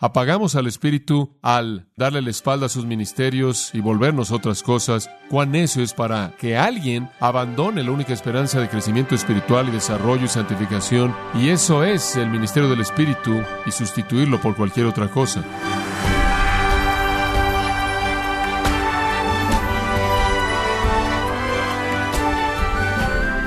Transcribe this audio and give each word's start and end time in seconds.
apagamos 0.00 0.56
al 0.56 0.66
Espíritu 0.66 1.36
al 1.42 1.86
darle 1.96 2.22
la 2.22 2.30
espalda 2.30 2.66
a 2.66 2.70
sus 2.70 2.86
ministerios 2.86 3.70
y 3.74 3.80
volvernos 3.80 4.32
otras 4.32 4.62
cosas, 4.62 5.10
cuán 5.28 5.54
eso 5.54 5.82
es 5.82 5.92
para 5.92 6.32
que 6.38 6.56
alguien 6.56 7.10
abandone 7.20 7.84
la 7.84 7.92
única 7.92 8.14
esperanza 8.14 8.60
de 8.60 8.68
crecimiento 8.68 9.14
espiritual 9.14 9.68
y 9.68 9.72
desarrollo 9.72 10.24
y 10.24 10.28
santificación, 10.28 11.14
y 11.34 11.50
eso 11.50 11.84
es 11.84 12.16
el 12.16 12.30
ministerio 12.30 12.70
del 12.70 12.80
Espíritu, 12.80 13.42
y 13.66 13.70
sustituirlo 13.70 14.40
por 14.40 14.56
cualquier 14.56 14.86
otra 14.86 15.08
cosa. 15.08 15.44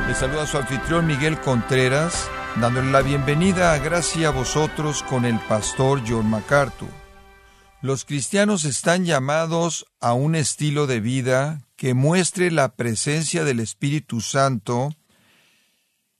Le 0.08 0.14
saluda 0.14 0.44
a 0.44 0.48
su 0.48 0.58
anfitrión 0.58 1.08
Miguel 1.08 1.40
Contreras 1.40 2.30
dándole 2.60 2.92
la 2.92 3.02
bienvenida 3.02 3.74
a 3.74 3.80
Gracia 3.80 4.28
a 4.28 4.32
vosotros 4.32 5.04
con 5.04 5.26
el 5.26 5.40
pastor 5.40 6.02
John 6.08 6.30
MacArthur. 6.30 6.90
Los 7.82 8.06
cristianos 8.06 8.64
están 8.64 9.06
llamados 9.06 9.86
a 10.00 10.14
un 10.14 10.36
estilo 10.36 10.88
de 10.88 11.00
vida 11.00 11.68
que 11.76 11.94
muestre 11.94 12.52
la 12.52 12.76
presencia 12.76 13.44
del 13.44 13.60
Espíritu 13.60 14.22
Santo, 14.22 14.94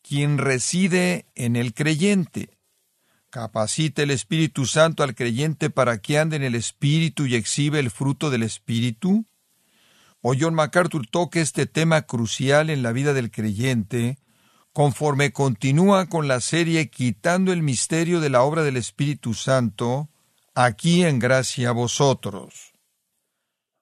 quien 0.02 0.38
reside 0.38 1.26
en 1.36 1.56
el 1.56 1.74
creyente. 1.74 2.58
Capacita 3.30 4.04
el 4.04 4.12
Espíritu 4.12 4.66
Santo 4.66 5.04
al 5.04 5.16
creyente 5.16 5.70
para 5.70 6.00
que 6.00 6.20
ande 6.20 6.36
en 6.36 6.44
el 6.44 6.56
Espíritu 6.56 7.26
y 7.26 7.36
exhiba 7.36 7.80
el 7.80 7.92
fruto 7.92 8.30
del 8.30 8.44
Espíritu. 8.44 9.26
O 10.22 10.34
John 10.38 10.56
MacArthur 10.56 11.08
toca 11.08 11.40
este 11.40 11.66
tema 11.66 12.04
crucial 12.04 12.70
en 12.70 12.84
la 12.84 12.92
vida 12.92 13.14
del 13.14 13.32
creyente, 13.32 14.18
conforme 14.74 15.32
continúa 15.32 16.08
con 16.10 16.28
la 16.28 16.42
serie 16.42 16.90
Quitando 16.90 17.54
el 17.54 17.62
misterio 17.62 18.20
de 18.20 18.32
la 18.32 18.42
obra 18.42 18.64
del 18.64 18.76
Espíritu 18.76 19.36
Santo, 19.36 20.10
aquí 20.56 21.04
en 21.04 21.20
gracia 21.20 21.70
a 21.70 21.74
vosotros. 21.74 22.74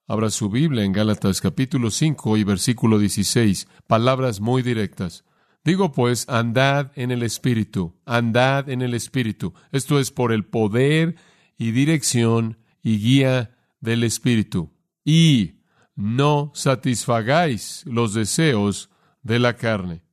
Abra 0.05 0.29
su 0.29 0.49
Biblia 0.49 0.83
en 0.83 0.91
Gálatas 0.91 1.39
capítulo 1.39 1.89
5 1.89 2.35
y 2.35 2.43
versículo 2.43 2.99
16, 2.99 3.69
palabras 3.87 4.41
muy 4.41 4.61
directas. 4.61 5.23
Digo 5.63 5.93
pues, 5.93 6.27
andad 6.27 6.91
en 6.95 7.11
el 7.11 7.23
Espíritu, 7.23 7.95
andad 8.05 8.69
en 8.69 8.81
el 8.81 8.93
Espíritu. 8.93 9.53
Esto 9.71 9.99
es 9.99 10.11
por 10.11 10.33
el 10.33 10.43
poder 10.43 11.15
y 11.57 11.71
dirección 11.71 12.57
y 12.81 12.99
guía 12.99 13.55
del 13.79 14.03
Espíritu. 14.03 14.73
Y 15.05 15.61
no 15.95 16.51
satisfagáis 16.53 17.83
los 17.85 18.13
deseos 18.13 18.89
de 19.21 19.39
la 19.39 19.55
carne. 19.55 20.03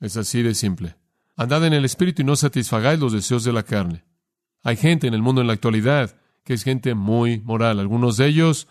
Es 0.00 0.16
así 0.16 0.42
de 0.42 0.54
simple. 0.54 0.96
Andad 1.36 1.64
en 1.66 1.72
el 1.72 1.84
Espíritu 1.84 2.22
y 2.22 2.24
no 2.24 2.36
satisfagáis 2.36 3.00
los 3.00 3.12
deseos 3.12 3.44
de 3.44 3.52
la 3.52 3.62
carne. 3.62 4.04
Hay 4.62 4.76
gente 4.76 5.06
en 5.06 5.14
el 5.14 5.22
mundo 5.22 5.40
en 5.40 5.46
la 5.46 5.52
actualidad 5.52 6.16
que 6.44 6.54
es 6.54 6.64
gente 6.64 6.94
muy 6.94 7.40
moral. 7.40 7.78
Algunos 7.78 8.16
de 8.16 8.26
ellos 8.26 8.68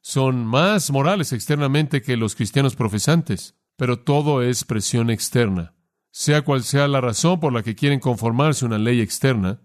son 0.00 0.46
más 0.46 0.90
morales 0.90 1.32
externamente 1.32 2.00
que 2.00 2.16
los 2.16 2.34
cristianos 2.34 2.74
profesantes, 2.74 3.54
pero 3.76 3.98
todo 3.98 4.42
es 4.42 4.64
presión 4.64 5.10
externa. 5.10 5.74
Sea 6.10 6.42
cual 6.42 6.64
sea 6.64 6.88
la 6.88 7.00
razón 7.00 7.38
por 7.38 7.52
la 7.52 7.62
que 7.62 7.74
quieren 7.74 8.00
conformarse 8.00 8.64
a 8.64 8.68
una 8.68 8.78
ley 8.78 9.00
externa, 9.00 9.60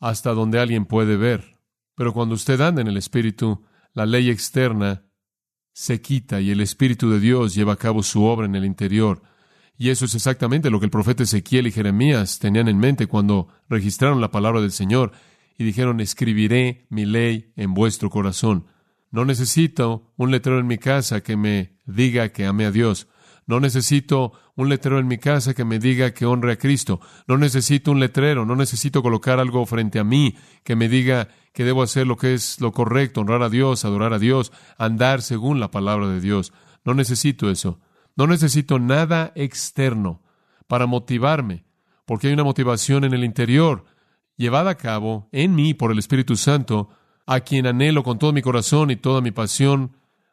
hasta 0.00 0.32
donde 0.32 0.60
alguien 0.60 0.84
puede 0.84 1.16
ver. 1.16 1.58
Pero 1.94 2.12
cuando 2.12 2.34
usted 2.34 2.60
anda 2.60 2.82
en 2.82 2.88
el 2.88 2.96
Espíritu, 2.96 3.64
la 3.94 4.06
ley 4.06 4.30
externa 4.30 5.04
se 5.72 6.00
quita 6.00 6.40
y 6.40 6.50
el 6.50 6.60
Espíritu 6.60 7.10
de 7.10 7.20
Dios 7.20 7.54
lleva 7.54 7.72
a 7.72 7.76
cabo 7.76 8.02
su 8.02 8.24
obra 8.24 8.46
en 8.46 8.54
el 8.54 8.64
interior 8.64 9.22
y 9.78 9.90
eso 9.90 10.04
es 10.06 10.14
exactamente 10.16 10.70
lo 10.70 10.80
que 10.80 10.86
el 10.86 10.90
profeta 10.90 11.22
Ezequiel 11.22 11.68
y 11.68 11.72
Jeremías 11.72 12.40
tenían 12.40 12.66
en 12.66 12.78
mente 12.78 13.06
cuando 13.06 13.46
registraron 13.68 14.20
la 14.20 14.32
palabra 14.32 14.60
del 14.60 14.72
Señor 14.72 15.12
y 15.56 15.62
dijeron, 15.62 16.00
escribiré 16.00 16.86
mi 16.90 17.06
ley 17.06 17.52
en 17.56 17.74
vuestro 17.74 18.10
corazón. 18.10 18.66
No 19.12 19.24
necesito 19.24 20.12
un 20.16 20.32
letrero 20.32 20.58
en 20.58 20.66
mi 20.66 20.78
casa 20.78 21.22
que 21.22 21.36
me 21.36 21.76
diga 21.86 22.30
que 22.30 22.44
ame 22.44 22.66
a 22.66 22.72
Dios. 22.72 23.06
No 23.46 23.60
necesito 23.60 24.32
un 24.56 24.68
letrero 24.68 24.98
en 24.98 25.06
mi 25.06 25.16
casa 25.16 25.54
que 25.54 25.64
me 25.64 25.78
diga 25.78 26.12
que 26.12 26.26
honre 26.26 26.52
a 26.52 26.58
Cristo. 26.58 27.00
No 27.28 27.38
necesito 27.38 27.92
un 27.92 28.00
letrero, 28.00 28.44
no 28.44 28.56
necesito 28.56 29.00
colocar 29.00 29.38
algo 29.38 29.64
frente 29.64 30.00
a 30.00 30.04
mí 30.04 30.36
que 30.64 30.76
me 30.76 30.88
diga 30.88 31.28
que 31.54 31.64
debo 31.64 31.82
hacer 31.82 32.06
lo 32.06 32.16
que 32.16 32.34
es 32.34 32.60
lo 32.60 32.72
correcto, 32.72 33.20
honrar 33.20 33.42
a 33.42 33.48
Dios, 33.48 33.84
adorar 33.84 34.12
a 34.12 34.18
Dios, 34.18 34.52
andar 34.76 35.22
según 35.22 35.60
la 35.60 35.70
palabra 35.70 36.08
de 36.08 36.20
Dios. 36.20 36.52
No 36.84 36.94
necesito 36.94 37.48
eso. 37.48 37.80
No 38.18 38.26
necesito 38.26 38.80
nada 38.80 39.32
externo 39.36 40.24
para 40.66 40.86
motivarme, 40.86 41.64
porque 42.04 42.26
hay 42.26 42.32
una 42.32 42.42
motivación 42.42 43.04
en 43.04 43.14
el 43.14 43.22
interior, 43.22 43.84
llevada 44.36 44.70
a 44.70 44.74
cabo 44.74 45.28
en 45.30 45.54
mí 45.54 45.72
por 45.72 45.92
el 45.92 46.00
Espíritu 46.00 46.34
Santo, 46.34 46.88
a 47.26 47.38
quien 47.40 47.68
anhelo 47.68 48.02
con 48.02 48.18
todo 48.18 48.32
mi 48.32 48.42
corazón 48.42 48.90
y 48.90 48.96
toda 48.96 49.20
mi 49.20 49.30
pasión 49.30 49.92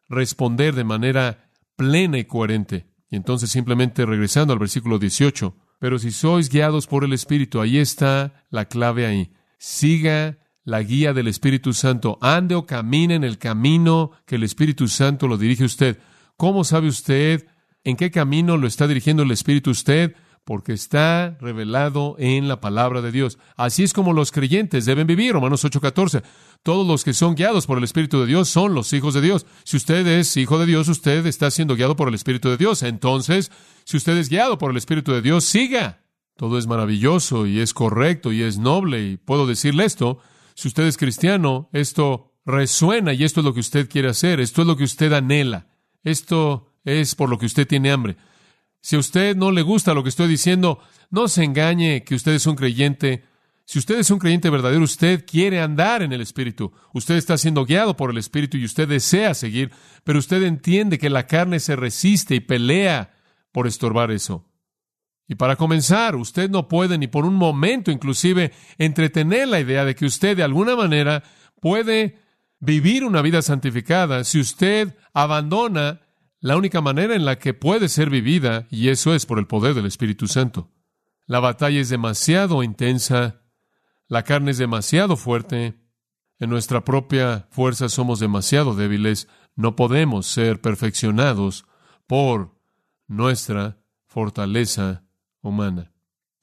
responder 0.09 0.73
de 0.73 0.83
manera 0.83 1.51
plena 1.75 2.17
y 2.17 2.25
coherente. 2.25 2.87
Y 3.07 3.17
entonces 3.17 3.51
simplemente 3.51 4.03
regresando 4.07 4.51
al 4.51 4.59
versículo 4.59 4.97
18, 4.97 5.55
pero 5.77 5.99
si 5.99 6.09
sois 6.09 6.49
guiados 6.49 6.87
por 6.87 7.03
el 7.03 7.13
Espíritu, 7.13 7.61
ahí 7.61 7.77
está 7.77 8.45
la 8.49 8.65
clave 8.65 9.05
ahí. 9.05 9.31
Siga 9.59 10.39
la 10.63 10.81
guía 10.81 11.13
del 11.13 11.27
Espíritu 11.27 11.71
Santo, 11.71 12.17
ande 12.19 12.55
o 12.55 12.65
camine 12.65 13.13
en 13.13 13.23
el 13.23 13.37
camino 13.37 14.09
que 14.25 14.37
el 14.37 14.43
Espíritu 14.43 14.87
Santo 14.87 15.27
lo 15.27 15.37
dirige 15.37 15.61
a 15.61 15.67
usted. 15.67 15.99
¿Cómo 16.35 16.63
sabe 16.63 16.87
usted 16.87 17.45
en 17.85 17.95
qué 17.95 18.11
camino 18.11 18.57
lo 18.57 18.67
está 18.67 18.87
dirigiendo 18.87 19.23
el 19.23 19.31
Espíritu 19.31 19.69
usted, 19.69 20.15
porque 20.43 20.73
está 20.73 21.37
revelado 21.39 22.15
en 22.19 22.47
la 22.47 22.61
palabra 22.61 23.01
de 23.01 23.11
Dios. 23.11 23.39
Así 23.55 23.83
es 23.83 23.93
como 23.93 24.13
los 24.13 24.31
creyentes 24.31 24.85
deben 24.85 25.07
vivir, 25.07 25.33
Romanos 25.33 25.63
8:14. 25.63 26.23
Todos 26.61 26.85
los 26.85 27.03
que 27.03 27.13
son 27.13 27.35
guiados 27.35 27.65
por 27.65 27.77
el 27.77 27.83
Espíritu 27.83 28.19
de 28.19 28.27
Dios 28.27 28.49
son 28.49 28.73
los 28.73 28.91
hijos 28.93 29.13
de 29.13 29.21
Dios. 29.21 29.45
Si 29.63 29.77
usted 29.77 30.05
es 30.05 30.35
hijo 30.37 30.59
de 30.59 30.65
Dios, 30.65 30.87
usted 30.87 31.25
está 31.25 31.49
siendo 31.49 31.75
guiado 31.75 31.95
por 31.95 32.09
el 32.09 32.15
Espíritu 32.15 32.49
de 32.49 32.57
Dios. 32.57 32.83
Entonces, 32.83 33.51
si 33.85 33.97
usted 33.97 34.17
es 34.17 34.29
guiado 34.29 34.57
por 34.57 34.71
el 34.71 34.77
Espíritu 34.77 35.11
de 35.13 35.21
Dios, 35.21 35.45
siga. 35.45 36.03
Todo 36.37 36.57
es 36.57 36.67
maravilloso 36.67 37.47
y 37.47 37.59
es 37.59 37.73
correcto 37.73 38.31
y 38.31 38.41
es 38.41 38.57
noble. 38.57 39.03
Y 39.03 39.17
puedo 39.17 39.47
decirle 39.47 39.85
esto, 39.85 40.19
si 40.53 40.67
usted 40.67 40.83
es 40.83 40.97
cristiano, 40.97 41.69
esto 41.71 42.33
resuena 42.45 43.13
y 43.13 43.23
esto 43.23 43.39
es 43.39 43.45
lo 43.45 43.53
que 43.53 43.61
usted 43.61 43.89
quiere 43.89 44.09
hacer, 44.09 44.39
esto 44.39 44.61
es 44.61 44.67
lo 44.67 44.75
que 44.75 44.83
usted 44.83 45.13
anhela. 45.13 45.67
Esto 46.03 46.74
es 46.85 47.15
por 47.15 47.29
lo 47.29 47.37
que 47.37 47.47
usted 47.47 47.67
tiene 47.67 47.91
hambre. 47.91 48.15
Si 48.79 48.95
a 48.95 48.99
usted 48.99 49.35
no 49.35 49.51
le 49.51 49.63
gusta 49.63 49.95
lo 49.95 50.03
que 50.03 50.09
estoy 50.09 50.27
diciendo, 50.27 50.79
no 51.09 51.27
se 51.27 51.43
engañe 51.43 52.03
que 52.03 52.15
usted 52.15 52.33
es 52.33 52.45
un 52.45 52.55
creyente. 52.55 53.25
Si 53.65 53.79
usted 53.79 53.97
es 53.97 54.11
un 54.11 54.19
creyente 54.19 54.51
verdadero, 54.51 54.83
usted 54.83 55.25
quiere 55.25 55.59
andar 55.59 56.03
en 56.03 56.13
el 56.13 56.21
Espíritu. 56.21 56.71
Usted 56.93 57.15
está 57.15 57.37
siendo 57.37 57.65
guiado 57.65 57.97
por 57.97 58.11
el 58.11 58.19
Espíritu 58.19 58.57
y 58.57 58.65
usted 58.65 58.87
desea 58.87 59.33
seguir, 59.33 59.71
pero 60.03 60.19
usted 60.19 60.43
entiende 60.43 60.99
que 60.99 61.09
la 61.09 61.25
carne 61.25 61.59
se 61.59 61.75
resiste 61.75 62.35
y 62.35 62.41
pelea 62.41 63.15
por 63.51 63.65
estorbar 63.65 64.11
eso. 64.11 64.45
Y 65.27 65.35
para 65.35 65.55
comenzar, 65.55 66.15
usted 66.15 66.51
no 66.51 66.67
puede 66.67 66.99
ni 66.99 67.07
por 67.07 67.25
un 67.25 67.33
momento 67.33 67.89
inclusive 67.89 68.51
entretener 68.77 69.47
la 69.47 69.59
idea 69.59 69.83
de 69.83 69.95
que 69.95 70.05
usted 70.05 70.37
de 70.37 70.43
alguna 70.43 70.75
manera 70.75 71.23
puede 71.59 72.19
vivir 72.59 73.03
una 73.03 73.21
vida 73.21 73.41
santificada 73.41 74.23
si 74.23 74.39
usted 74.39 74.95
abandona 75.13 76.01
la 76.45 76.57
única 76.57 76.79
manera 76.79 77.15
en 77.15 77.25
la 77.25 77.39
que 77.39 77.55
puede 77.55 77.89
ser 77.89 78.11
vivida, 78.11 78.67
y 78.69 78.89
eso 78.89 79.15
es 79.15 79.25
por 79.25 79.39
el 79.39 79.47
poder 79.47 79.73
del 79.73 79.87
Espíritu 79.87 80.27
Santo. 80.27 80.69
La 81.25 81.39
batalla 81.39 81.81
es 81.81 81.89
demasiado 81.89 82.61
intensa, 82.61 83.41
la 84.07 84.21
carne 84.21 84.51
es 84.51 84.59
demasiado 84.59 85.17
fuerte, 85.17 85.73
en 86.37 86.49
nuestra 86.51 86.85
propia 86.85 87.47
fuerza 87.49 87.89
somos 87.89 88.19
demasiado 88.19 88.75
débiles, 88.75 89.27
no 89.55 89.75
podemos 89.75 90.27
ser 90.27 90.61
perfeccionados 90.61 91.65
por 92.05 92.55
nuestra 93.07 93.79
fortaleza 94.05 95.03
humana. 95.41 95.93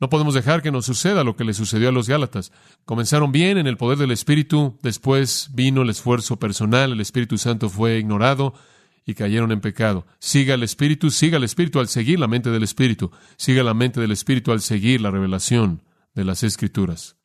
No 0.01 0.09
podemos 0.09 0.35
dejar 0.35 0.63
que 0.63 0.73
nos 0.73 0.85
suceda 0.85 1.23
lo 1.23 1.37
que 1.37 1.45
le 1.45 1.55
sucedió 1.55 1.91
a 1.91 1.93
los 1.93 2.09
Gálatas. 2.09 2.51
Comenzaron 2.85 3.31
bien 3.31 3.57
en 3.57 3.69
el 3.69 3.77
poder 3.77 3.99
del 3.99 4.11
Espíritu, 4.11 4.77
después 4.83 5.51
vino 5.53 5.83
el 5.83 5.91
esfuerzo 5.91 6.41
personal, 6.41 6.91
el 6.91 7.01
Espíritu 7.01 7.39
Santo 7.39 7.69
fue 7.69 7.99
ignorado, 7.99 8.55
y 9.05 9.15
cayeron 9.15 9.53
en 9.53 9.61
pecado. 9.61 10.07
Siga 10.19 10.55
el 10.55 10.63
Espíritu, 10.63 11.11
siga 11.11 11.37
el 11.37 11.45
Espíritu 11.45 11.81
al 11.81 11.89
seguir 11.89 12.19
la 12.19 12.29
mente 12.29 12.51
del 12.51 12.63
Espíritu, 12.63 13.11
siga 13.37 13.63
la 13.63 13.75
mente 13.75 14.01
del 14.01 14.13
Espíritu 14.13 14.53
al 14.53 14.61
seguir 14.61 15.01
la 15.01 15.11
revelación 15.11 15.83
de 16.15 16.25
las 16.25 16.43
Escrituras. 16.43 17.17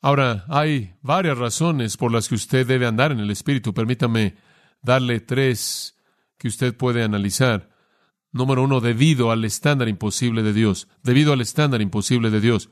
Ahora, 0.00 0.44
hay 0.48 0.94
varias 1.02 1.38
razones 1.38 1.96
por 1.96 2.12
las 2.12 2.28
que 2.28 2.34
usted 2.34 2.66
debe 2.66 2.86
andar 2.86 3.12
en 3.12 3.20
el 3.20 3.30
Espíritu. 3.30 3.72
Permítame 3.72 4.36
darle 4.82 5.20
tres 5.20 5.96
que 6.38 6.48
usted 6.48 6.76
puede 6.76 7.04
analizar. 7.04 7.70
Número 8.32 8.64
uno, 8.64 8.80
debido 8.80 9.30
al 9.30 9.44
estándar 9.44 9.88
imposible 9.88 10.42
de 10.42 10.52
Dios. 10.52 10.88
Debido 11.04 11.32
al 11.32 11.40
estándar 11.40 11.82
imposible 11.82 12.30
de 12.30 12.40
Dios. 12.40 12.70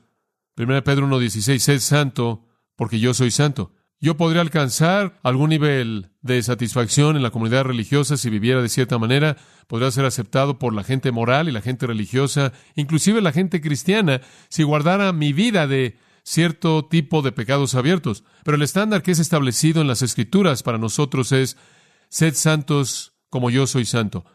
1 0.57 0.83
Pedro 0.83 1.07
1.16, 1.07 1.59
sed 1.59 1.79
santo 1.79 2.47
porque 2.75 2.99
yo 2.99 3.13
soy 3.13 3.31
santo. 3.31 3.73
Yo 4.03 4.17
podría 4.17 4.41
alcanzar 4.41 5.19
algún 5.21 5.51
nivel 5.51 6.09
de 6.23 6.41
satisfacción 6.41 7.15
en 7.15 7.21
la 7.21 7.29
comunidad 7.29 7.65
religiosa 7.65 8.17
si 8.17 8.31
viviera 8.31 8.59
de 8.59 8.67
cierta 8.67 8.97
manera, 8.97 9.37
podría 9.67 9.91
ser 9.91 10.05
aceptado 10.05 10.57
por 10.57 10.73
la 10.73 10.83
gente 10.83 11.11
moral 11.11 11.47
y 11.47 11.51
la 11.51 11.61
gente 11.61 11.85
religiosa, 11.85 12.51
inclusive 12.75 13.21
la 13.21 13.31
gente 13.31 13.61
cristiana, 13.61 14.21
si 14.49 14.63
guardara 14.63 15.13
mi 15.13 15.33
vida 15.33 15.67
de 15.67 15.99
cierto 16.23 16.83
tipo 16.85 17.21
de 17.21 17.31
pecados 17.31 17.75
abiertos. 17.75 18.23
Pero 18.43 18.57
el 18.57 18.63
estándar 18.63 19.03
que 19.03 19.11
es 19.11 19.19
establecido 19.19 19.81
en 19.81 19.87
las 19.87 20.01
Escrituras 20.01 20.63
para 20.63 20.79
nosotros 20.79 21.31
es, 21.31 21.55
sed 22.09 22.33
santos 22.33 23.13
como 23.29 23.51
yo 23.51 23.67
soy 23.67 23.85
santo. 23.85 24.25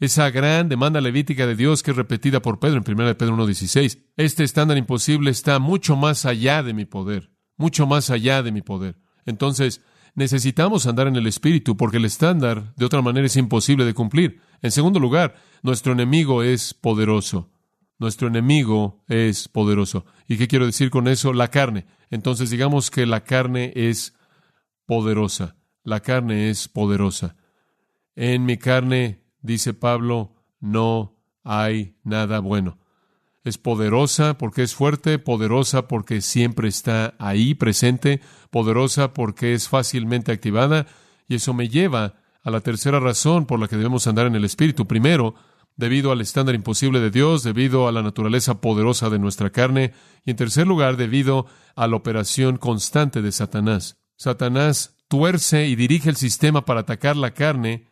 Esa 0.00 0.28
gran 0.28 0.68
demanda 0.68 1.00
levítica 1.00 1.46
de 1.46 1.56
Dios 1.56 1.82
que 1.82 1.92
es 1.92 1.96
repetida 1.96 2.42
por 2.42 2.58
Pedro 2.60 2.82
en 2.84 3.00
1 3.00 3.16
Pedro 3.16 3.36
1.16. 3.38 4.02
Este 4.18 4.44
estándar 4.44 4.76
imposible 4.76 5.30
está 5.30 5.58
mucho 5.60 5.96
más 5.96 6.26
allá 6.26 6.62
de 6.62 6.74
mi 6.74 6.84
poder, 6.84 7.30
mucho 7.56 7.86
más 7.86 8.10
allá 8.10 8.42
de 8.42 8.52
mi 8.52 8.60
poder. 8.60 9.03
Entonces, 9.26 9.80
necesitamos 10.14 10.86
andar 10.86 11.06
en 11.06 11.16
el 11.16 11.26
Espíritu 11.26 11.76
porque 11.76 11.96
el 11.98 12.04
estándar 12.04 12.74
de 12.76 12.84
otra 12.84 13.02
manera 13.02 13.26
es 13.26 13.36
imposible 13.36 13.84
de 13.84 13.94
cumplir. 13.94 14.40
En 14.62 14.70
segundo 14.70 15.00
lugar, 15.00 15.36
nuestro 15.62 15.92
enemigo 15.92 16.42
es 16.42 16.74
poderoso. 16.74 17.50
Nuestro 17.98 18.28
enemigo 18.28 19.02
es 19.08 19.48
poderoso. 19.48 20.04
¿Y 20.26 20.36
qué 20.36 20.48
quiero 20.48 20.66
decir 20.66 20.90
con 20.90 21.08
eso? 21.08 21.32
La 21.32 21.48
carne. 21.48 21.86
Entonces 22.10 22.50
digamos 22.50 22.90
que 22.90 23.06
la 23.06 23.24
carne 23.24 23.72
es 23.74 24.14
poderosa. 24.86 25.56
La 25.82 26.00
carne 26.00 26.50
es 26.50 26.68
poderosa. 26.68 27.36
En 28.16 28.44
mi 28.44 28.58
carne, 28.58 29.22
dice 29.42 29.74
Pablo, 29.74 30.34
no 30.60 31.16
hay 31.42 31.96
nada 32.04 32.40
bueno. 32.40 32.78
Es 33.44 33.58
poderosa 33.58 34.38
porque 34.38 34.62
es 34.62 34.74
fuerte, 34.74 35.18
poderosa 35.18 35.86
porque 35.86 36.22
siempre 36.22 36.68
está 36.68 37.14
ahí 37.18 37.54
presente, 37.54 38.20
poderosa 38.50 39.12
porque 39.12 39.52
es 39.52 39.68
fácilmente 39.68 40.32
activada, 40.32 40.86
y 41.28 41.36
eso 41.36 41.54
me 41.54 41.68
lleva 41.68 42.14
a 42.42 42.50
la 42.50 42.60
tercera 42.60 43.00
razón 43.00 43.46
por 43.46 43.60
la 43.60 43.68
que 43.68 43.76
debemos 43.76 44.06
andar 44.06 44.26
en 44.26 44.34
el 44.34 44.44
Espíritu. 44.44 44.86
Primero, 44.86 45.34
debido 45.76 46.12
al 46.12 46.20
estándar 46.20 46.54
imposible 46.54 47.00
de 47.00 47.10
Dios, 47.10 47.42
debido 47.42 47.88
a 47.88 47.92
la 47.92 48.02
naturaleza 48.02 48.60
poderosa 48.60 49.10
de 49.10 49.18
nuestra 49.18 49.50
carne, 49.50 49.92
y 50.24 50.30
en 50.30 50.36
tercer 50.36 50.66
lugar, 50.66 50.96
debido 50.96 51.46
a 51.76 51.86
la 51.86 51.96
operación 51.96 52.56
constante 52.56 53.22
de 53.22 53.32
Satanás. 53.32 53.98
Satanás 54.16 54.96
tuerce 55.08 55.66
y 55.66 55.76
dirige 55.76 56.08
el 56.08 56.16
sistema 56.16 56.64
para 56.64 56.80
atacar 56.80 57.16
la 57.16 57.32
carne, 57.32 57.88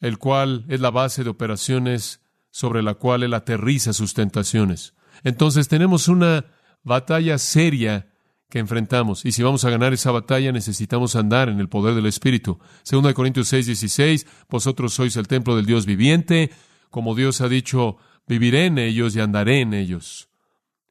el 0.00 0.18
cual 0.18 0.66
es 0.68 0.80
la 0.80 0.90
base 0.90 1.24
de 1.24 1.30
operaciones 1.30 2.20
sobre 2.54 2.84
la 2.84 2.94
cual 2.94 3.24
él 3.24 3.34
aterriza 3.34 3.92
sus 3.92 4.14
tentaciones. 4.14 4.94
Entonces 5.24 5.66
tenemos 5.66 6.06
una 6.06 6.44
batalla 6.84 7.36
seria 7.38 8.12
que 8.48 8.60
enfrentamos. 8.60 9.24
Y 9.24 9.32
si 9.32 9.42
vamos 9.42 9.64
a 9.64 9.70
ganar 9.70 9.92
esa 9.92 10.12
batalla, 10.12 10.52
necesitamos 10.52 11.16
andar 11.16 11.48
en 11.48 11.58
el 11.58 11.68
poder 11.68 11.96
del 11.96 12.06
Espíritu. 12.06 12.60
Segunda 12.84 13.08
de 13.08 13.14
Corintios 13.14 13.48
6, 13.48 13.66
16, 13.66 14.26
vosotros 14.48 14.94
sois 14.94 15.16
el 15.16 15.26
templo 15.26 15.56
del 15.56 15.66
Dios 15.66 15.84
viviente, 15.84 16.52
como 16.90 17.16
Dios 17.16 17.40
ha 17.40 17.48
dicho, 17.48 17.96
viviré 18.28 18.66
en 18.66 18.78
ellos 18.78 19.16
y 19.16 19.20
andaré 19.20 19.60
en 19.60 19.74
ellos. 19.74 20.28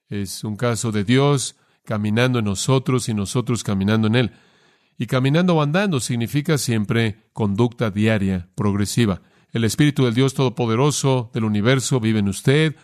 Es 0.10 0.44
un 0.44 0.58
caso 0.58 0.92
de 0.92 1.06
Dios 1.06 1.56
caminando 1.86 2.40
en 2.40 2.46
nosotros 2.46 3.08
y 3.08 3.14
nosotros 3.14 3.64
caminando 3.64 4.08
en 4.08 4.16
Él. 4.16 4.32
Y 4.98 5.06
caminando 5.06 5.56
o 5.56 5.62
andando 5.62 6.02
significa 6.02 6.58
siempre 6.58 7.30
conducta 7.32 7.90
diaria, 7.90 8.50
progresiva. 8.54 9.22
El 9.54 9.64
Espíritu 9.66 10.06
del 10.06 10.16
Dios 10.16 10.34
Todopoderoso 10.34 11.30
del 11.32 11.44
universo 11.44 12.00
vive 12.00 12.20
en 12.20 12.28
usted. 12.28 12.76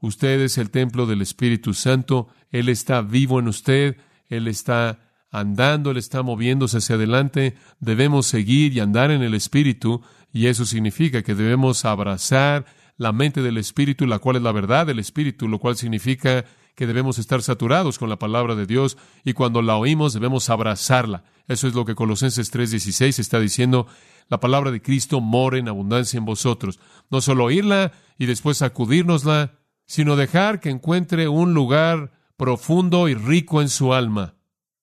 Usted 0.00 0.40
es 0.40 0.58
el 0.58 0.70
templo 0.70 1.06
del 1.06 1.22
Espíritu 1.22 1.72
Santo. 1.72 2.26
Él 2.50 2.68
está 2.68 3.00
vivo 3.00 3.38
en 3.38 3.46
usted. 3.46 3.96
Él 4.28 4.48
está 4.48 4.98
andando, 5.30 5.92
Él 5.92 5.98
está 5.98 6.24
moviéndose 6.24 6.78
hacia 6.78 6.96
adelante. 6.96 7.54
Debemos 7.78 8.26
seguir 8.26 8.72
y 8.72 8.80
andar 8.80 9.12
en 9.12 9.22
el 9.22 9.34
Espíritu 9.34 10.02
y 10.32 10.46
eso 10.46 10.64
significa 10.64 11.22
que 11.22 11.36
debemos 11.36 11.84
abrazar 11.84 12.66
la 12.96 13.12
mente 13.12 13.40
del 13.40 13.56
Espíritu, 13.56 14.04
la 14.04 14.18
cual 14.18 14.36
es 14.36 14.42
la 14.42 14.52
verdad 14.52 14.88
del 14.88 14.98
Espíritu, 14.98 15.46
lo 15.46 15.60
cual 15.60 15.76
significa 15.76 16.44
que 16.74 16.86
debemos 16.86 17.18
estar 17.18 17.42
saturados 17.42 17.98
con 17.98 18.08
la 18.08 18.18
palabra 18.18 18.54
de 18.54 18.66
Dios 18.66 18.96
y 19.24 19.32
cuando 19.32 19.62
la 19.62 19.76
oímos 19.76 20.12
debemos 20.12 20.50
abrazarla. 20.50 21.24
Eso 21.48 21.68
es 21.68 21.74
lo 21.74 21.84
que 21.84 21.94
Colosenses 21.94 22.50
3:16 22.52 23.18
está 23.18 23.40
diciendo. 23.40 23.86
La 24.28 24.38
palabra 24.38 24.70
de 24.70 24.80
Cristo 24.80 25.20
mora 25.20 25.58
en 25.58 25.68
abundancia 25.68 26.16
en 26.18 26.24
vosotros. 26.24 26.78
No 27.10 27.20
solo 27.20 27.44
oírla 27.44 27.92
y 28.16 28.26
después 28.26 28.58
sacudírnosla, 28.58 29.58
sino 29.86 30.14
dejar 30.14 30.60
que 30.60 30.70
encuentre 30.70 31.26
un 31.26 31.52
lugar 31.52 32.12
profundo 32.36 33.08
y 33.08 33.14
rico 33.14 33.60
en 33.60 33.68
su 33.68 33.92
alma. 33.92 34.34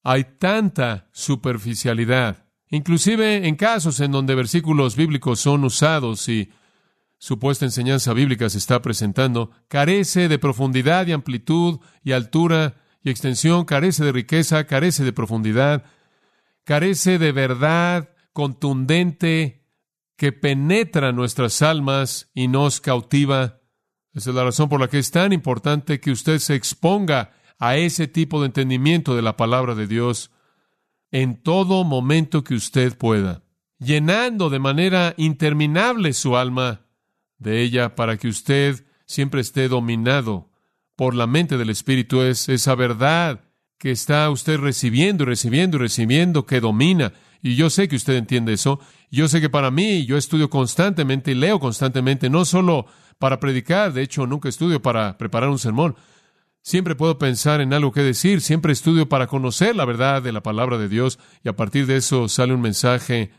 Hay 0.03 0.25
tanta 0.37 1.07
superficialidad 1.13 2.47
Inclusive 2.69 3.47
en 3.47 3.55
casos 3.55 3.99
en 4.01 4.11
donde 4.11 4.35
versículos 4.35 4.95
bíblicos 4.95 5.39
son 5.39 5.63
usados 5.63 6.27
y 6.27 6.51
supuesta 7.17 7.65
enseñanza 7.65 8.13
bíblica 8.13 8.49
se 8.49 8.57
está 8.57 8.81
presentando, 8.81 9.51
carece 9.67 10.27
de 10.27 10.39
profundidad 10.39 11.07
y 11.07 11.11
amplitud 11.11 11.79
y 12.03 12.11
altura 12.11 12.81
y 13.03 13.09
extensión, 13.09 13.65
carece 13.65 14.03
de 14.03 14.11
riqueza, 14.11 14.65
carece 14.65 15.03
de 15.03 15.13
profundidad, 15.13 15.85
carece 16.63 17.17
de 17.17 17.31
verdad 17.31 18.09
contundente 18.33 19.65
que 20.15 20.31
penetra 20.31 21.11
nuestras 21.11 21.61
almas 21.61 22.29
y 22.33 22.47
nos 22.47 22.81
cautiva. 22.81 23.61
Esa 24.13 24.31
es 24.31 24.35
la 24.35 24.43
razón 24.43 24.67
por 24.67 24.79
la 24.79 24.87
que 24.87 24.99
es 24.99 25.11
tan 25.11 25.31
importante 25.31 25.99
que 25.99 26.11
usted 26.11 26.39
se 26.39 26.55
exponga 26.55 27.33
a 27.59 27.77
ese 27.77 28.07
tipo 28.07 28.39
de 28.41 28.47
entendimiento 28.47 29.15
de 29.15 29.21
la 29.21 29.37
palabra 29.37 29.75
de 29.75 29.87
Dios 29.87 30.31
en 31.11 31.41
todo 31.41 31.83
momento 31.83 32.43
que 32.43 32.55
usted 32.55 32.97
pueda, 32.97 33.43
llenando 33.79 34.49
de 34.49 34.59
manera 34.59 35.13
interminable 35.17 36.13
su 36.13 36.35
alma 36.35 36.86
de 37.37 37.61
ella 37.61 37.95
para 37.95 38.17
que 38.17 38.27
usted 38.27 38.85
siempre 39.05 39.41
esté 39.41 39.67
dominado 39.67 40.49
por 40.95 41.15
la 41.15 41.27
mente 41.27 41.57
del 41.57 41.69
Espíritu. 41.69 42.21
Es 42.21 42.49
esa 42.49 42.75
verdad 42.75 43.41
que 43.77 43.91
está 43.91 44.29
usted 44.29 44.59
recibiendo 44.59 45.23
y 45.23 45.27
recibiendo 45.27 45.77
y 45.77 45.81
recibiendo 45.81 46.45
que 46.45 46.59
domina. 46.59 47.13
Y 47.41 47.55
yo 47.55 47.69
sé 47.69 47.87
que 47.87 47.95
usted 47.95 48.15
entiende 48.15 48.53
eso. 48.53 48.79
Yo 49.11 49.27
sé 49.27 49.39
que 49.39 49.49
para 49.49 49.71
mí, 49.71 50.05
yo 50.05 50.17
estudio 50.17 50.49
constantemente 50.49 51.31
y 51.31 51.35
leo 51.35 51.59
constantemente, 51.59 52.29
no 52.29 52.45
solo 52.45 52.87
para 53.19 53.39
predicar, 53.39 53.93
de 53.93 54.01
hecho 54.01 54.25
nunca 54.27 54.49
estudio 54.49 54.81
para 54.81 55.17
preparar 55.17 55.49
un 55.49 55.59
sermón, 55.59 55.95
Siempre 56.67 56.95
puedo 56.95 57.17
pensar 57.17 57.61
en 57.61 57.71
algo 57.71 57.93
que 57.93 58.01
decir, 58.01 58.41
siempre 58.41 58.73
estudio 58.73 59.07
para 59.07 59.27
conocer 59.27 59.73
la 59.73 59.85
verdad 59.85 60.21
de 60.21 60.33
la 60.33 60.43
palabra 60.43 60.77
de 60.77 60.89
Dios 60.89 61.17
y 61.41 61.47
a 61.47 61.55
partir 61.55 61.85
de 61.85 61.95
eso 61.95 62.27
sale 62.27 62.53
un 62.53 62.59
mensaje 62.59 63.31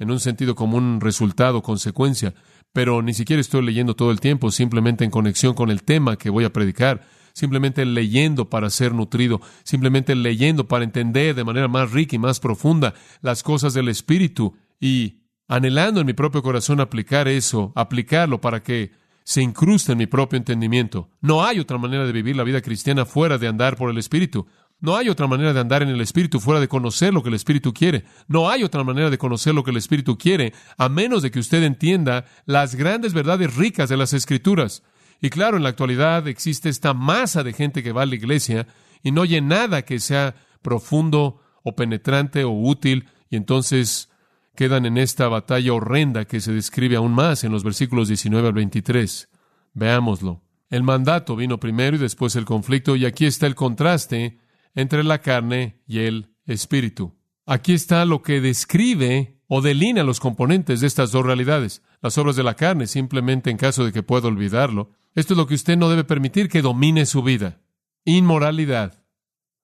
en 0.00 0.10
un 0.10 0.18
sentido 0.18 0.56
como 0.56 0.78
un 0.78 1.00
resultado, 1.00 1.62
consecuencia, 1.62 2.34
pero 2.72 3.02
ni 3.02 3.14
siquiera 3.14 3.40
estoy 3.40 3.62
leyendo 3.62 3.94
todo 3.94 4.10
el 4.10 4.20
tiempo, 4.20 4.50
simplemente 4.50 5.04
en 5.04 5.10
conexión 5.10 5.54
con 5.54 5.70
el 5.70 5.82
tema 5.82 6.16
que 6.16 6.30
voy 6.30 6.44
a 6.44 6.52
predicar, 6.52 7.06
simplemente 7.32 7.84
leyendo 7.84 8.48
para 8.48 8.70
ser 8.70 8.94
nutrido, 8.94 9.40
simplemente 9.62 10.14
leyendo 10.14 10.68
para 10.68 10.84
entender 10.84 11.34
de 11.34 11.44
manera 11.44 11.68
más 11.68 11.90
rica 11.92 12.16
y 12.16 12.18
más 12.18 12.40
profunda 12.40 12.94
las 13.20 13.42
cosas 13.42 13.74
del 13.74 13.88
Espíritu 13.88 14.54
y 14.80 15.22
anhelando 15.48 16.00
en 16.00 16.06
mi 16.06 16.12
propio 16.12 16.42
corazón 16.42 16.80
aplicar 16.80 17.28
eso, 17.28 17.72
aplicarlo 17.74 18.40
para 18.40 18.62
que 18.62 18.92
se 19.24 19.42
incrusta 19.42 19.92
en 19.92 19.98
mi 19.98 20.06
propio 20.06 20.36
entendimiento. 20.36 21.10
No 21.20 21.44
hay 21.44 21.60
otra 21.60 21.78
manera 21.78 22.04
de 22.04 22.12
vivir 22.12 22.36
la 22.36 22.44
vida 22.44 22.60
cristiana 22.60 23.04
fuera 23.04 23.38
de 23.38 23.48
andar 23.48 23.76
por 23.76 23.90
el 23.90 23.98
Espíritu. 23.98 24.46
No 24.82 24.96
hay 24.96 25.08
otra 25.08 25.28
manera 25.28 25.52
de 25.52 25.60
andar 25.60 25.84
en 25.84 25.90
el 25.90 26.00
Espíritu 26.00 26.40
fuera 26.40 26.60
de 26.60 26.66
conocer 26.66 27.14
lo 27.14 27.22
que 27.22 27.28
el 27.28 27.36
Espíritu 27.36 27.72
quiere. 27.72 28.04
No 28.26 28.50
hay 28.50 28.64
otra 28.64 28.82
manera 28.82 29.10
de 29.10 29.16
conocer 29.16 29.54
lo 29.54 29.62
que 29.62 29.70
el 29.70 29.76
Espíritu 29.76 30.18
quiere, 30.18 30.52
a 30.76 30.88
menos 30.88 31.22
de 31.22 31.30
que 31.30 31.38
usted 31.38 31.62
entienda 31.62 32.24
las 32.46 32.74
grandes 32.74 33.14
verdades 33.14 33.54
ricas 33.54 33.88
de 33.88 33.96
las 33.96 34.12
Escrituras. 34.12 34.82
Y 35.20 35.30
claro, 35.30 35.56
en 35.56 35.62
la 35.62 35.68
actualidad 35.68 36.26
existe 36.26 36.68
esta 36.68 36.94
masa 36.94 37.44
de 37.44 37.52
gente 37.52 37.84
que 37.84 37.92
va 37.92 38.02
a 38.02 38.06
la 38.06 38.16
iglesia 38.16 38.66
y 39.04 39.12
no 39.12 39.20
oye 39.20 39.40
nada 39.40 39.82
que 39.82 40.00
sea 40.00 40.34
profundo 40.62 41.40
o 41.62 41.76
penetrante 41.76 42.42
o 42.42 42.50
útil, 42.50 43.08
y 43.30 43.36
entonces 43.36 44.10
quedan 44.56 44.84
en 44.84 44.98
esta 44.98 45.28
batalla 45.28 45.74
horrenda 45.74 46.24
que 46.24 46.40
se 46.40 46.52
describe 46.52 46.96
aún 46.96 47.12
más 47.12 47.44
en 47.44 47.52
los 47.52 47.62
versículos 47.62 48.08
19 48.08 48.48
al 48.48 48.54
23. 48.54 49.28
Veámoslo. 49.74 50.42
El 50.70 50.82
mandato 50.82 51.36
vino 51.36 51.60
primero 51.60 51.96
y 51.96 52.00
después 52.00 52.34
el 52.34 52.44
conflicto, 52.44 52.96
y 52.96 53.04
aquí 53.04 53.26
está 53.26 53.46
el 53.46 53.54
contraste 53.54 54.41
entre 54.74 55.04
la 55.04 55.20
carne 55.20 55.82
y 55.86 56.00
el 56.00 56.34
espíritu. 56.46 57.14
Aquí 57.46 57.72
está 57.72 58.04
lo 58.04 58.22
que 58.22 58.40
describe 58.40 59.40
o 59.48 59.60
delinea 59.60 60.04
los 60.04 60.20
componentes 60.20 60.80
de 60.80 60.86
estas 60.86 61.12
dos 61.12 61.24
realidades. 61.24 61.82
Las 62.00 62.16
obras 62.18 62.36
de 62.36 62.42
la 62.42 62.54
carne, 62.54 62.86
simplemente 62.86 63.50
en 63.50 63.56
caso 63.56 63.84
de 63.84 63.92
que 63.92 64.02
pueda 64.02 64.28
olvidarlo. 64.28 64.92
Esto 65.14 65.34
es 65.34 65.38
lo 65.38 65.46
que 65.46 65.54
usted 65.54 65.76
no 65.76 65.90
debe 65.90 66.04
permitir 66.04 66.48
que 66.48 66.62
domine 66.62 67.06
su 67.06 67.22
vida. 67.22 67.60
Inmoralidad. 68.04 69.04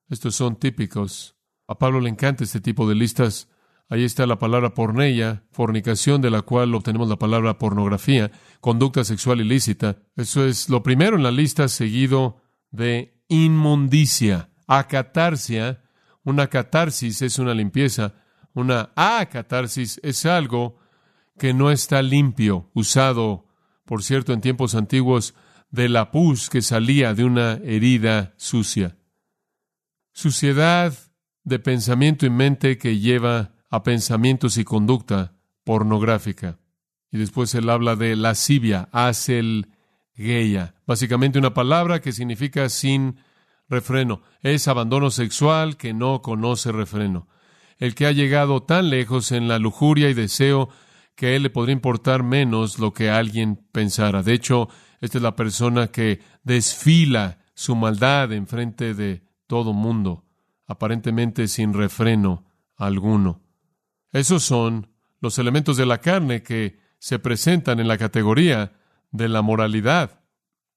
Estos 0.08 0.36
son 0.36 0.56
típicos. 0.56 1.36
A 1.66 1.78
Pablo 1.78 2.00
le 2.00 2.10
encanta 2.10 2.44
este 2.44 2.60
tipo 2.60 2.88
de 2.88 2.94
listas 2.94 3.48
Ahí 3.90 4.04
está 4.04 4.26
la 4.26 4.38
palabra 4.38 4.74
porneia, 4.74 5.44
fornicación, 5.50 6.20
de 6.20 6.30
la 6.30 6.42
cual 6.42 6.74
obtenemos 6.74 7.08
la 7.08 7.16
palabra 7.16 7.58
pornografía, 7.58 8.30
conducta 8.60 9.02
sexual 9.02 9.40
ilícita. 9.40 9.96
Eso 10.14 10.44
es 10.44 10.68
lo 10.68 10.82
primero 10.82 11.16
en 11.16 11.22
la 11.22 11.30
lista, 11.30 11.68
seguido 11.68 12.42
de 12.70 13.22
inmundicia, 13.28 14.50
acatarsia. 14.68 15.82
Una 16.22 16.46
catarsis 16.46 17.22
es 17.22 17.38
una 17.38 17.54
limpieza, 17.54 18.14
una 18.54 18.90
acatarsis 18.94 19.98
es 20.02 20.26
algo 20.26 20.78
que 21.38 21.54
no 21.54 21.70
está 21.70 22.02
limpio, 22.02 22.70
usado, 22.74 23.46
por 23.84 24.02
cierto, 24.02 24.32
en 24.32 24.40
tiempos 24.40 24.74
antiguos, 24.74 25.34
de 25.70 25.88
la 25.88 26.10
pus 26.10 26.48
que 26.50 26.62
salía 26.62 27.14
de 27.14 27.24
una 27.24 27.54
herida 27.64 28.34
sucia. 28.36 28.96
suciedad 30.12 30.94
de 31.44 31.58
pensamiento 31.60 32.26
y 32.26 32.30
mente 32.30 32.76
que 32.76 32.98
lleva 32.98 33.52
a 33.70 33.82
pensamientos 33.84 34.56
y 34.56 34.64
conducta 34.64 35.34
pornográfica. 35.64 36.58
Y 37.10 37.18
después 37.18 37.54
él 37.54 37.70
habla 37.70 37.94
de 37.94 38.16
lascivia, 38.16 38.88
el 39.28 39.68
geia, 40.14 40.74
básicamente 40.86 41.38
una 41.38 41.54
palabra 41.54 42.00
que 42.00 42.12
significa 42.12 42.68
sin 42.68 43.20
refreno. 43.68 44.22
Es 44.42 44.68
abandono 44.68 45.10
sexual 45.10 45.76
que 45.76 45.94
no 45.94 46.22
conoce 46.22 46.72
refreno. 46.72 47.28
El 47.78 47.94
que 47.94 48.06
ha 48.06 48.12
llegado 48.12 48.62
tan 48.62 48.90
lejos 48.90 49.32
en 49.32 49.48
la 49.48 49.58
lujuria 49.58 50.08
y 50.08 50.14
deseo 50.14 50.68
que 51.14 51.26
a 51.26 51.30
él 51.30 51.42
le 51.42 51.50
podría 51.50 51.72
importar 51.72 52.22
menos 52.22 52.78
lo 52.78 52.92
que 52.92 53.10
alguien 53.10 53.56
pensara. 53.72 54.22
De 54.22 54.32
hecho, 54.32 54.68
esta 55.00 55.18
es 55.18 55.22
la 55.22 55.36
persona 55.36 55.88
que 55.88 56.20
desfila 56.42 57.38
su 57.54 57.76
maldad 57.76 58.32
en 58.32 58.46
frente 58.46 58.94
de 58.94 59.22
todo 59.46 59.72
mundo, 59.72 60.24
aparentemente 60.66 61.48
sin 61.48 61.74
refreno 61.74 62.44
alguno. 62.76 63.42
Esos 64.12 64.44
son 64.44 64.88
los 65.20 65.38
elementos 65.38 65.76
de 65.76 65.86
la 65.86 65.98
carne 65.98 66.42
que 66.42 66.78
se 66.98 67.18
presentan 67.18 67.80
en 67.80 67.88
la 67.88 67.98
categoría 67.98 68.72
de 69.10 69.28
la 69.28 69.42
moralidad. 69.42 70.20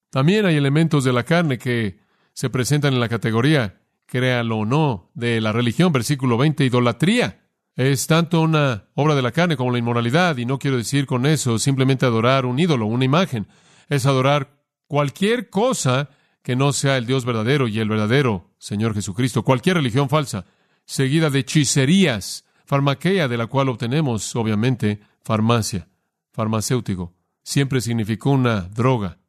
También 0.10 0.46
hay 0.46 0.56
elementos 0.56 1.04
de 1.04 1.14
la 1.14 1.24
carne 1.24 1.58
que 1.58 2.00
se 2.42 2.50
presentan 2.50 2.96
en 2.96 3.00
la 3.00 3.08
categoría, 3.08 3.84
créalo 4.08 4.58
o 4.58 4.66
no, 4.66 5.12
de 5.14 5.40
la 5.42 5.52
religión, 5.52 5.94
versículo 5.94 6.40
20, 6.40 6.66
idolatría. 6.66 7.44
Es 7.76 8.08
tanto 8.08 8.42
una 8.42 8.86
obra 8.96 9.14
de 9.14 9.22
la 9.22 9.32
carne 9.32 9.56
como 9.56 9.70
la 9.70 9.78
inmoralidad, 9.78 10.36
y 10.38 10.48
no 10.48 10.58
quiero 10.58 10.78
decir 10.78 11.06
con 11.06 11.28
eso 11.28 11.60
simplemente 11.60 12.08
adorar 12.08 12.48
un 12.48 12.58
ídolo, 12.58 12.88
una 12.88 13.06
imagen. 13.06 13.46
Es 13.90 14.08
adorar 14.08 14.58
cualquier 14.88 15.52
cosa 15.52 16.10
que 16.42 16.56
no 16.56 16.74
sea 16.74 16.98
el 16.98 17.06
Dios 17.06 17.26
verdadero 17.26 17.68
y 17.68 17.78
el 17.78 17.90
verdadero 17.90 18.50
Señor 18.58 18.96
Jesucristo, 18.96 19.44
cualquier 19.44 19.76
religión 19.76 20.10
falsa, 20.10 20.48
seguida 20.84 21.30
de 21.30 21.42
hechicerías, 21.42 22.46
farmaquea, 22.66 23.28
de 23.28 23.38
la 23.38 23.46
cual 23.46 23.70
obtenemos, 23.70 24.36
obviamente, 24.36 25.00
farmacia, 25.22 25.90
farmacéutico. 26.32 27.14
Siempre 27.44 27.82
significó 27.82 28.32
una 28.32 28.62
droga. 28.62 29.20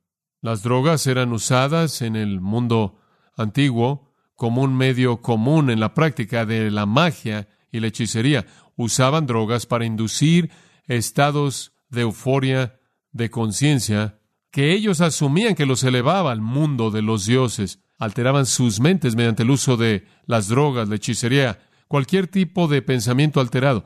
Las 0.40 0.62
drogas 0.62 1.06
eran 1.06 1.34
usadas 1.34 2.00
en 2.00 2.16
el 2.16 2.40
mundo 2.40 3.00
antiguo 3.36 4.12
como 4.36 4.62
un 4.62 4.76
medio 4.76 5.20
común 5.20 5.70
en 5.70 5.80
la 5.80 5.94
práctica 5.94 6.44
de 6.46 6.70
la 6.70 6.86
magia 6.86 7.48
y 7.70 7.80
la 7.80 7.88
hechicería. 7.88 8.46
Usaban 8.76 9.26
drogas 9.26 9.66
para 9.66 9.84
inducir 9.84 10.50
estados 10.86 11.72
de 11.90 12.02
euforia, 12.02 12.78
de 13.12 13.30
conciencia, 13.30 14.18
que 14.50 14.72
ellos 14.72 15.00
asumían 15.00 15.54
que 15.54 15.66
los 15.66 15.84
elevaba 15.84 16.32
al 16.32 16.40
mundo 16.40 16.90
de 16.90 17.02
los 17.02 17.26
dioses. 17.26 17.80
Alteraban 17.98 18.46
sus 18.46 18.80
mentes 18.80 19.14
mediante 19.14 19.44
el 19.44 19.50
uso 19.50 19.76
de 19.76 20.06
las 20.26 20.48
drogas, 20.48 20.88
la 20.88 20.96
hechicería, 20.96 21.60
cualquier 21.88 22.26
tipo 22.26 22.68
de 22.68 22.82
pensamiento 22.82 23.40
alterado. 23.40 23.84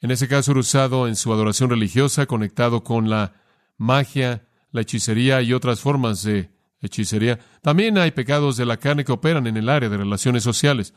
En 0.00 0.10
ese 0.10 0.28
caso 0.28 0.50
era 0.50 0.60
usado 0.60 1.08
en 1.08 1.16
su 1.16 1.32
adoración 1.32 1.70
religiosa, 1.70 2.26
conectado 2.26 2.84
con 2.84 3.08
la 3.08 3.34
magia, 3.78 4.46
la 4.70 4.82
hechicería 4.82 5.40
y 5.40 5.52
otras 5.52 5.80
formas 5.80 6.22
de 6.22 6.50
hechicería. 6.86 7.38
También 7.62 7.98
hay 7.98 8.10
pecados 8.10 8.56
de 8.56 8.66
la 8.66 8.76
carne 8.76 9.04
que 9.04 9.12
operan 9.12 9.46
en 9.46 9.56
el 9.56 9.68
área 9.68 9.88
de 9.88 9.96
relaciones 9.96 10.42
sociales. 10.42 10.94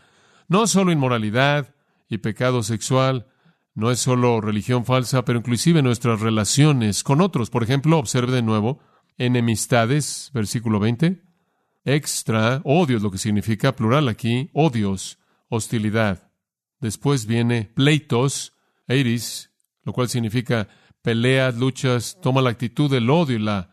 No 0.48 0.67
solo 0.67 0.91
inmoralidad, 0.91 1.74
y 2.10 2.17
pecado 2.20 2.63
sexual 2.63 3.27
no 3.74 3.91
es 3.91 4.00
solo 4.00 4.41
religión 4.41 4.86
falsa, 4.86 5.24
pero 5.24 5.39
inclusive 5.39 5.82
nuestras 5.82 6.20
relaciones 6.20 7.03
con 7.03 7.22
otros. 7.22 7.50
Por 7.50 7.63
ejemplo, 7.63 7.98
observe 8.00 8.32
de 8.32 8.41
nuevo, 8.41 8.79
enemistades, 9.17 10.32
versículo 10.34 10.79
20, 10.79 11.22
extra, 11.86 12.62
odios, 12.63 13.01
lo 13.01 13.12
que 13.12 13.17
significa 13.17 13.75
plural 13.75 14.08
aquí, 14.08 14.50
odios, 14.53 15.20
hostilidad. 15.50 16.32
Después 16.79 17.27
viene 17.27 17.72
pleitos, 17.75 18.53
eiris, 18.88 19.51
lo 19.84 19.94
cual 19.94 20.10
significa 20.10 20.67
peleas, 21.01 21.56
luchas, 21.56 22.17
toma 22.22 22.41
la 22.41 22.50
actitud 22.50 22.89
del 22.89 23.10
odio 23.10 23.38
y 23.38 23.41
la 23.41 23.70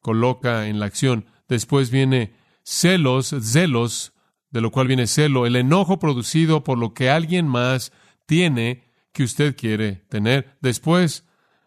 coloca 0.00 0.66
en 0.66 0.80
la 0.80 0.86
acción. 0.86 1.26
Después 1.52 1.90
viene 1.90 2.32
celos, 2.62 3.34
celos, 3.42 4.14
de 4.48 4.62
lo 4.62 4.70
cual 4.70 4.86
viene 4.86 5.06
celo, 5.06 5.44
el 5.44 5.56
enojo 5.56 5.98
producido 5.98 6.64
por 6.64 6.78
lo 6.78 6.94
que 6.94 7.10
alguien 7.10 7.46
más 7.46 7.92
tiene 8.24 8.84
que 9.12 9.22
usted 9.22 9.54
quiere 9.54 9.96
tener. 10.08 10.56
Después 10.62 11.26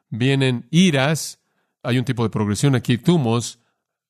vienen 0.10 0.68
iras, 0.72 1.40
hay 1.84 2.00
un 2.00 2.04
tipo 2.04 2.24
de 2.24 2.32
progresión 2.32 2.74
aquí, 2.74 2.98
tumos, 2.98 3.60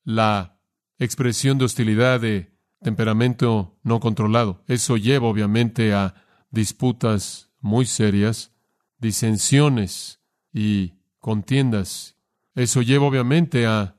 la 0.02 0.58
expresión 0.98 1.58
de 1.58 1.66
hostilidad 1.66 2.22
de 2.22 2.56
temperamento 2.80 3.78
no 3.82 4.00
controlado. 4.00 4.64
Eso 4.68 4.96
lleva 4.96 5.28
obviamente 5.28 5.92
a 5.92 6.14
disputas 6.50 7.50
muy 7.60 7.84
serias, 7.84 8.50
disensiones 8.96 10.22
y 10.54 10.94
contiendas. 11.18 12.16
Eso 12.54 12.80
lleva 12.80 13.04
obviamente 13.04 13.66
a 13.66 13.95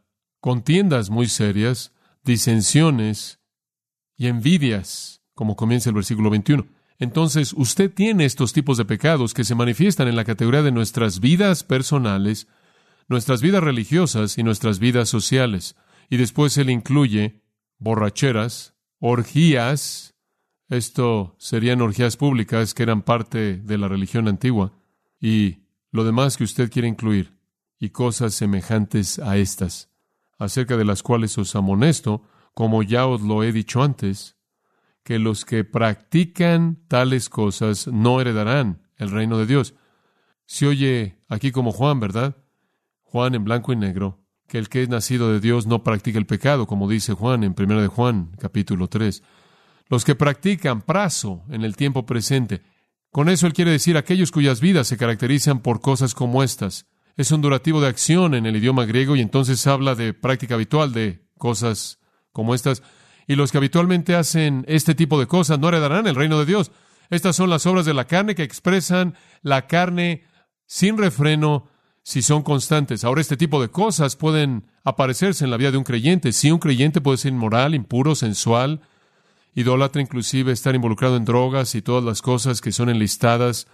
contiendas 0.47 1.09
muy 1.09 1.27
serias, 1.27 1.91
disensiones 2.23 3.41
y 4.15 4.27
envidias, 4.27 5.21
como 5.33 5.57
comienza 5.57 5.89
el 5.89 5.95
versículo 5.95 6.29
21. 6.29 6.65
Entonces, 6.99 7.51
usted 7.51 7.93
tiene 7.93 8.23
estos 8.23 8.53
tipos 8.53 8.77
de 8.77 8.85
pecados 8.85 9.33
que 9.33 9.43
se 9.43 9.55
manifiestan 9.55 10.07
en 10.07 10.15
la 10.15 10.23
categoría 10.23 10.61
de 10.61 10.71
nuestras 10.71 11.19
vidas 11.19 11.65
personales, 11.65 12.47
nuestras 13.09 13.41
vidas 13.41 13.61
religiosas 13.61 14.37
y 14.37 14.43
nuestras 14.43 14.79
vidas 14.79 15.09
sociales. 15.09 15.75
Y 16.09 16.15
después 16.15 16.57
él 16.57 16.69
incluye 16.69 17.41
borracheras, 17.77 18.73
orgías, 18.99 20.15
esto 20.69 21.35
serían 21.39 21.81
orgías 21.81 22.15
públicas 22.15 22.73
que 22.73 22.83
eran 22.83 23.01
parte 23.01 23.57
de 23.57 23.77
la 23.77 23.89
religión 23.89 24.29
antigua, 24.29 24.71
y 25.19 25.57
lo 25.91 26.05
demás 26.05 26.37
que 26.37 26.45
usted 26.45 26.71
quiere 26.71 26.87
incluir, 26.87 27.33
y 27.81 27.89
cosas 27.89 28.33
semejantes 28.33 29.19
a 29.19 29.35
estas, 29.35 29.89
acerca 30.37 30.77
de 30.77 30.85
las 30.85 31.03
cuales 31.03 31.37
os 31.37 31.55
amonesto, 31.55 32.23
como 32.53 32.83
ya 32.83 33.05
os 33.05 33.21
lo 33.21 33.43
he 33.43 33.51
dicho 33.51 33.83
antes, 33.83 34.37
que 35.03 35.19
los 35.19 35.45
que 35.45 35.63
practican 35.63 36.83
tales 36.87 37.29
cosas 37.29 37.87
no 37.87 38.19
heredarán 38.19 38.87
el 38.97 39.09
reino 39.09 39.37
de 39.37 39.45
Dios. 39.45 39.73
Se 40.45 40.67
oye 40.67 41.19
aquí 41.29 41.51
como 41.51 41.71
Juan, 41.71 41.99
¿verdad? 41.99 42.35
Juan 43.03 43.35
en 43.35 43.43
blanco 43.43 43.71
y 43.71 43.75
negro, 43.75 44.25
que 44.47 44.57
el 44.57 44.69
que 44.69 44.83
es 44.83 44.89
nacido 44.89 45.31
de 45.31 45.39
Dios 45.39 45.65
no 45.65 45.83
practica 45.83 46.19
el 46.19 46.25
pecado, 46.25 46.67
como 46.67 46.89
dice 46.89 47.13
Juan 47.13 47.43
en 47.43 47.55
1 47.57 47.81
de 47.81 47.87
Juan, 47.87 48.31
capítulo 48.39 48.87
3. 48.87 49.23
Los 49.87 50.03
que 50.03 50.15
practican 50.15 50.81
prazo 50.81 51.45
en 51.49 51.63
el 51.63 51.75
tiempo 51.75 52.05
presente. 52.05 52.61
Con 53.11 53.29
eso 53.29 53.47
él 53.47 53.53
quiere 53.53 53.71
decir 53.71 53.95
aquellos 53.95 54.31
cuyas 54.31 54.59
vidas 54.59 54.87
se 54.87 54.97
caracterizan 54.97 55.59
por 55.59 55.79
cosas 55.79 56.13
como 56.13 56.43
estas. 56.43 56.85
Es 57.17 57.31
un 57.31 57.41
durativo 57.41 57.81
de 57.81 57.87
acción 57.87 58.35
en 58.35 58.45
el 58.45 58.55
idioma 58.55 58.85
griego 58.85 59.15
y 59.15 59.21
entonces 59.21 59.65
habla 59.65 59.95
de 59.95 60.13
práctica 60.13 60.53
habitual 60.53 60.93
de 60.93 61.25
cosas 61.37 61.99
como 62.31 62.53
estas, 62.53 62.83
y 63.27 63.35
los 63.35 63.51
que 63.51 63.57
habitualmente 63.57 64.15
hacen 64.15 64.63
este 64.67 64.93
tipo 64.93 65.19
de 65.19 65.25
cosas 65.25 65.57
no 65.57 65.67
heredarán 65.67 66.05
el 66.05 66.15
reino 66.15 66.37
de 66.37 66.45
Dios. 66.45 66.71
Estas 67.09 67.35
son 67.35 67.49
las 67.49 67.65
obras 67.65 67.85
de 67.85 67.95
la 67.95 68.05
carne 68.05 68.35
que 68.35 68.43
expresan 68.43 69.15
la 69.41 69.65
carne 69.65 70.25
sin 70.67 70.97
refreno 70.97 71.67
si 72.03 72.21
son 72.21 72.43
constantes. 72.43 73.03
Ahora, 73.03 73.21
este 73.21 73.35
tipo 73.35 73.59
de 73.61 73.69
cosas 73.69 74.15
pueden 74.15 74.67
aparecerse 74.83 75.43
en 75.43 75.51
la 75.51 75.57
vida 75.57 75.71
de 75.71 75.77
un 75.77 75.83
creyente. 75.83 76.31
Si 76.31 76.51
un 76.51 76.59
creyente 76.59 77.01
puede 77.01 77.17
ser 77.17 77.33
inmoral, 77.33 77.75
impuro, 77.75 78.15
sensual, 78.15 78.81
idólatra, 79.55 80.01
inclusive 80.01 80.51
estar 80.51 80.75
involucrado 80.75 81.17
en 81.17 81.25
drogas 81.25 81.75
y 81.75 81.81
todas 81.81 82.03
las 82.03 82.21
cosas 82.21 82.61
que 82.61 82.71
son 82.71 82.89
enlistadas 82.89 83.67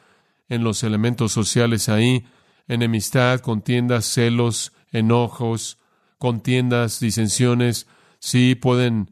en 0.48 0.64
los 0.64 0.82
elementos 0.84 1.32
sociales 1.32 1.90
ahí, 1.90 2.26
enemistad, 2.68 3.40
contiendas, 3.40 4.06
celos, 4.06 4.74
enojos, 4.92 5.78
contiendas, 6.18 7.00
disensiones, 7.00 7.88
sí 8.20 8.56
pueden 8.56 9.12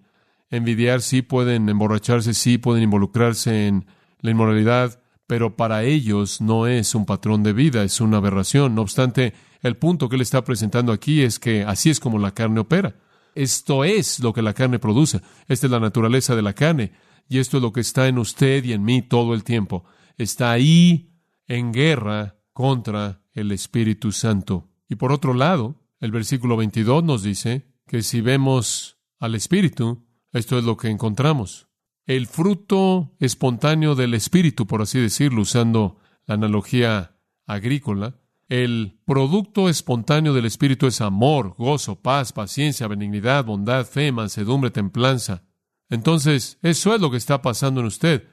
envidiar, 0.50 1.02
sí 1.02 1.22
pueden 1.22 1.68
emborracharse, 1.70 2.34
sí 2.34 2.58
pueden 2.58 2.84
involucrarse 2.84 3.68
en 3.68 3.86
la 4.20 4.32
inmoralidad, 4.32 5.02
pero 5.28 5.56
para 5.56 5.84
ellos 5.84 6.42
no 6.42 6.68
es 6.68 6.94
un 6.94 7.06
patrón 7.06 7.44
de 7.44 7.54
vida, 7.54 7.84
es 7.84 8.02
una 8.02 8.18
aberración. 8.18 8.76
No 8.76 8.82
obstante, 8.82 9.34
el 9.62 9.78
punto 9.78 10.10
que 10.10 10.16
él 10.16 10.22
está 10.22 10.44
presentando 10.44 10.92
aquí 10.92 11.22
es 11.22 11.40
que 11.40 11.64
así 11.64 11.90
es 11.90 12.00
como 12.00 12.20
la 12.20 12.34
carne 12.34 12.60
opera. 12.60 12.96
Esto 13.34 13.84
es 13.86 14.20
lo 14.20 14.34
que 14.34 14.42
la 14.42 14.54
carne 14.54 14.80
produce. 14.80 15.22
Esta 15.48 15.68
es 15.68 15.72
la 15.72 15.80
naturaleza 15.80 16.36
de 16.36 16.42
la 16.42 16.54
carne. 16.54 16.92
Y 17.30 17.40
esto 17.40 17.58
es 17.58 17.64
lo 17.64 17.72
que 17.72 17.80
está 17.80 18.08
en 18.08 18.18
usted 18.18 18.64
y 18.66 18.74
en 18.74 18.84
mí 18.84 19.02
todo 19.02 19.34
el 19.34 19.44
tiempo. 19.44 19.86
Está 20.18 20.52
ahí 20.52 21.14
en 21.48 21.72
guerra 21.72 22.36
contra 22.52 23.21
el 23.34 23.52
Espíritu 23.52 24.12
Santo. 24.12 24.70
Y 24.90 24.96
por 24.96 25.12
otro 25.12 25.34
lado, 25.34 25.82
el 26.00 26.12
versículo 26.12 26.58
22 26.58 27.04
nos 27.04 27.24
dice 27.24 27.68
que 27.88 28.02
si 28.02 28.22
vemos 28.22 28.98
al 29.20 29.36
Espíritu, 29.36 30.06
esto 30.32 30.58
es 30.58 30.64
lo 30.64 30.78
que 30.78 30.90
encontramos. 30.90 31.68
El 32.06 32.28
fruto 32.28 33.16
espontáneo 33.20 33.96
del 33.96 34.14
Espíritu, 34.14 34.66
por 34.66 34.82
así 34.82 35.00
decirlo, 35.00 35.42
usando 35.42 35.98
la 36.26 36.36
analogía 36.36 37.16
agrícola, 37.46 38.16
el 38.50 39.00
producto 39.06 39.70
espontáneo 39.70 40.34
del 40.34 40.46
Espíritu 40.46 40.88
es 40.88 41.00
amor, 41.00 41.56
gozo, 41.58 42.02
paz, 42.02 42.34
paciencia, 42.34 42.88
benignidad, 42.88 43.46
bondad, 43.46 43.86
fe, 43.86 44.12
mansedumbre, 44.12 44.72
templanza. 44.72 45.44
Entonces, 45.90 46.58
eso 46.62 46.94
es 46.94 47.00
lo 47.00 47.12
que 47.12 47.18
está 47.18 47.42
pasando 47.42 47.80
en 47.80 47.88
usted. 47.88 48.28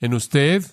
En 0.00 0.14
usted 0.14 0.64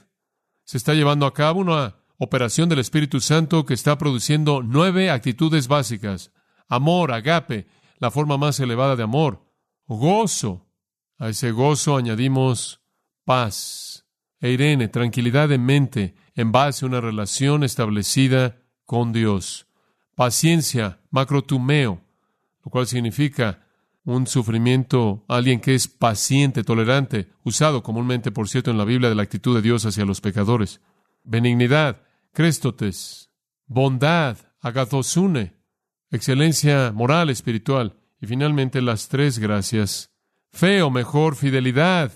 se 0.63 0.77
está 0.77 0.93
llevando 0.93 1.25
a 1.25 1.33
cabo 1.33 1.59
una 1.59 1.95
operación 2.17 2.69
del 2.69 2.79
Espíritu 2.79 3.19
Santo 3.19 3.65
que 3.65 3.73
está 3.73 3.97
produciendo 3.97 4.61
nueve 4.63 5.09
actitudes 5.09 5.67
básicas. 5.67 6.31
Amor, 6.67 7.11
agape, 7.11 7.67
la 7.99 8.11
forma 8.11 8.37
más 8.37 8.59
elevada 8.59 8.95
de 8.95 9.03
amor. 9.03 9.51
Gozo. 9.87 10.67
A 11.17 11.29
ese 11.29 11.51
gozo 11.51 11.95
añadimos 11.95 12.81
paz. 13.23 14.05
E 14.41 14.51
Irene, 14.51 14.87
tranquilidad 14.89 15.49
de 15.49 15.57
mente 15.57 16.15
en 16.35 16.51
base 16.51 16.85
a 16.85 16.87
una 16.87 17.01
relación 17.01 17.63
establecida 17.63 18.57
con 18.85 19.13
Dios. 19.13 19.67
Paciencia, 20.15 20.99
macrotumeo, 21.09 22.01
lo 22.63 22.71
cual 22.71 22.87
significa 22.87 23.65
un 24.03 24.27
sufrimiento, 24.27 25.25
alguien 25.27 25.59
que 25.59 25.73
es 25.73 25.87
paciente, 25.87 26.63
tolerante, 26.63 27.29
usado 27.43 27.81
comúnmente, 27.81 28.31
por 28.31 28.47
cierto, 28.47 28.69
en 28.69 28.77
la 28.77 28.85
Biblia 28.85 29.09
de 29.09 29.15
la 29.15 29.23
actitud 29.23 29.55
de 29.55 29.61
Dios 29.61 29.85
hacia 29.85 30.05
los 30.05 30.21
pecadores. 30.21 30.79
Benignidad, 31.23 32.03
créstotes, 32.35 33.31
bondad, 33.65 34.37
agathosune, 34.61 35.53
excelencia 36.11 36.91
moral, 36.93 37.31
espiritual. 37.31 37.99
Y 38.21 38.27
finalmente 38.27 38.81
las 38.81 39.07
tres 39.07 39.39
gracias. 39.39 40.11
Fe 40.51 40.81
o 40.83 40.91
mejor, 40.91 41.35
fidelidad, 41.35 42.11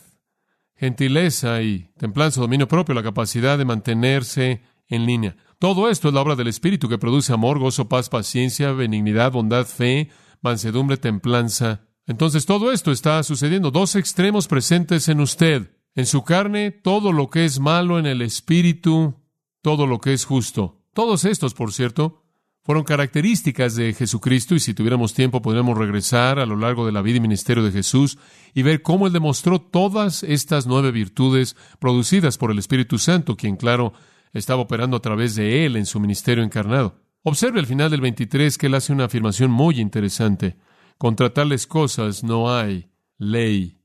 gentileza 0.75 1.61
y 1.61 1.91
templanza, 1.97 2.39
dominio 2.39 2.67
propio, 2.67 2.93
la 2.95 3.03
capacidad 3.03 3.57
de 3.57 3.65
mantenerse 3.65 4.61
en 4.87 5.05
línea. 5.05 5.35
Todo 5.57 5.89
esto 5.89 6.07
es 6.07 6.13
la 6.13 6.21
obra 6.21 6.35
del 6.35 6.47
Espíritu 6.47 6.87
que 6.87 6.97
produce 6.97 7.33
amor, 7.33 7.59
gozo, 7.59 7.89
paz, 7.89 8.09
paciencia, 8.09 8.71
benignidad, 8.71 9.31
bondad, 9.31 9.65
fe, 9.65 10.09
mansedumbre, 10.41 10.97
templanza. 10.97 11.81
Entonces 12.07 12.45
todo 12.45 12.71
esto 12.71 12.91
está 12.91 13.21
sucediendo, 13.23 13.71
dos 13.71 13.95
extremos 13.95 14.47
presentes 14.47 15.09
en 15.09 15.19
usted. 15.19 15.75
En 15.95 16.05
su 16.05 16.23
carne, 16.23 16.71
todo 16.71 17.11
lo 17.11 17.29
que 17.29 17.45
es 17.45 17.59
malo, 17.59 17.99
en 17.99 18.05
el 18.05 18.21
Espíritu, 18.21 19.18
todo 19.61 19.87
lo 19.87 19.99
que 19.99 20.13
es 20.13 20.25
justo. 20.25 20.81
Todos 20.93 21.25
estos, 21.25 21.53
por 21.53 21.73
cierto, 21.73 22.23
fueron 22.63 22.83
características 22.83 23.75
de 23.75 23.93
Jesucristo 23.93 24.53
y 24.53 24.59
si 24.59 24.73
tuviéramos 24.73 25.13
tiempo 25.13 25.41
podríamos 25.41 25.77
regresar 25.77 26.39
a 26.39 26.45
lo 26.45 26.55
largo 26.55 26.85
de 26.85 26.91
la 26.91 27.01
vida 27.01 27.17
y 27.17 27.21
ministerio 27.21 27.63
de 27.63 27.71
Jesús 27.71 28.17
y 28.53 28.61
ver 28.61 28.81
cómo 28.81 29.07
Él 29.07 29.13
demostró 29.13 29.59
todas 29.59 30.23
estas 30.23 30.67
nueve 30.67 30.91
virtudes 30.91 31.55
producidas 31.79 32.37
por 32.37 32.51
el 32.51 32.59
Espíritu 32.59 32.99
Santo, 32.99 33.35
quien, 33.35 33.55
claro, 33.55 33.93
estaba 34.33 34.61
operando 34.61 34.97
a 34.97 35.01
través 35.01 35.35
de 35.35 35.65
Él 35.65 35.77
en 35.77 35.85
su 35.85 35.99
ministerio 35.99 36.43
encarnado. 36.43 37.01
Observe 37.23 37.59
al 37.59 37.65
final 37.65 37.89
del 37.89 38.01
23 38.01 38.57
que 38.57 38.67
Él 38.67 38.75
hace 38.75 38.93
una 38.93 39.05
afirmación 39.05 39.51
muy 39.51 39.79
interesante. 39.79 40.57
Contra 40.97 41.33
tales 41.33 41.65
cosas 41.65 42.23
no 42.23 42.55
hay 42.55 42.89
ley. 43.17 43.79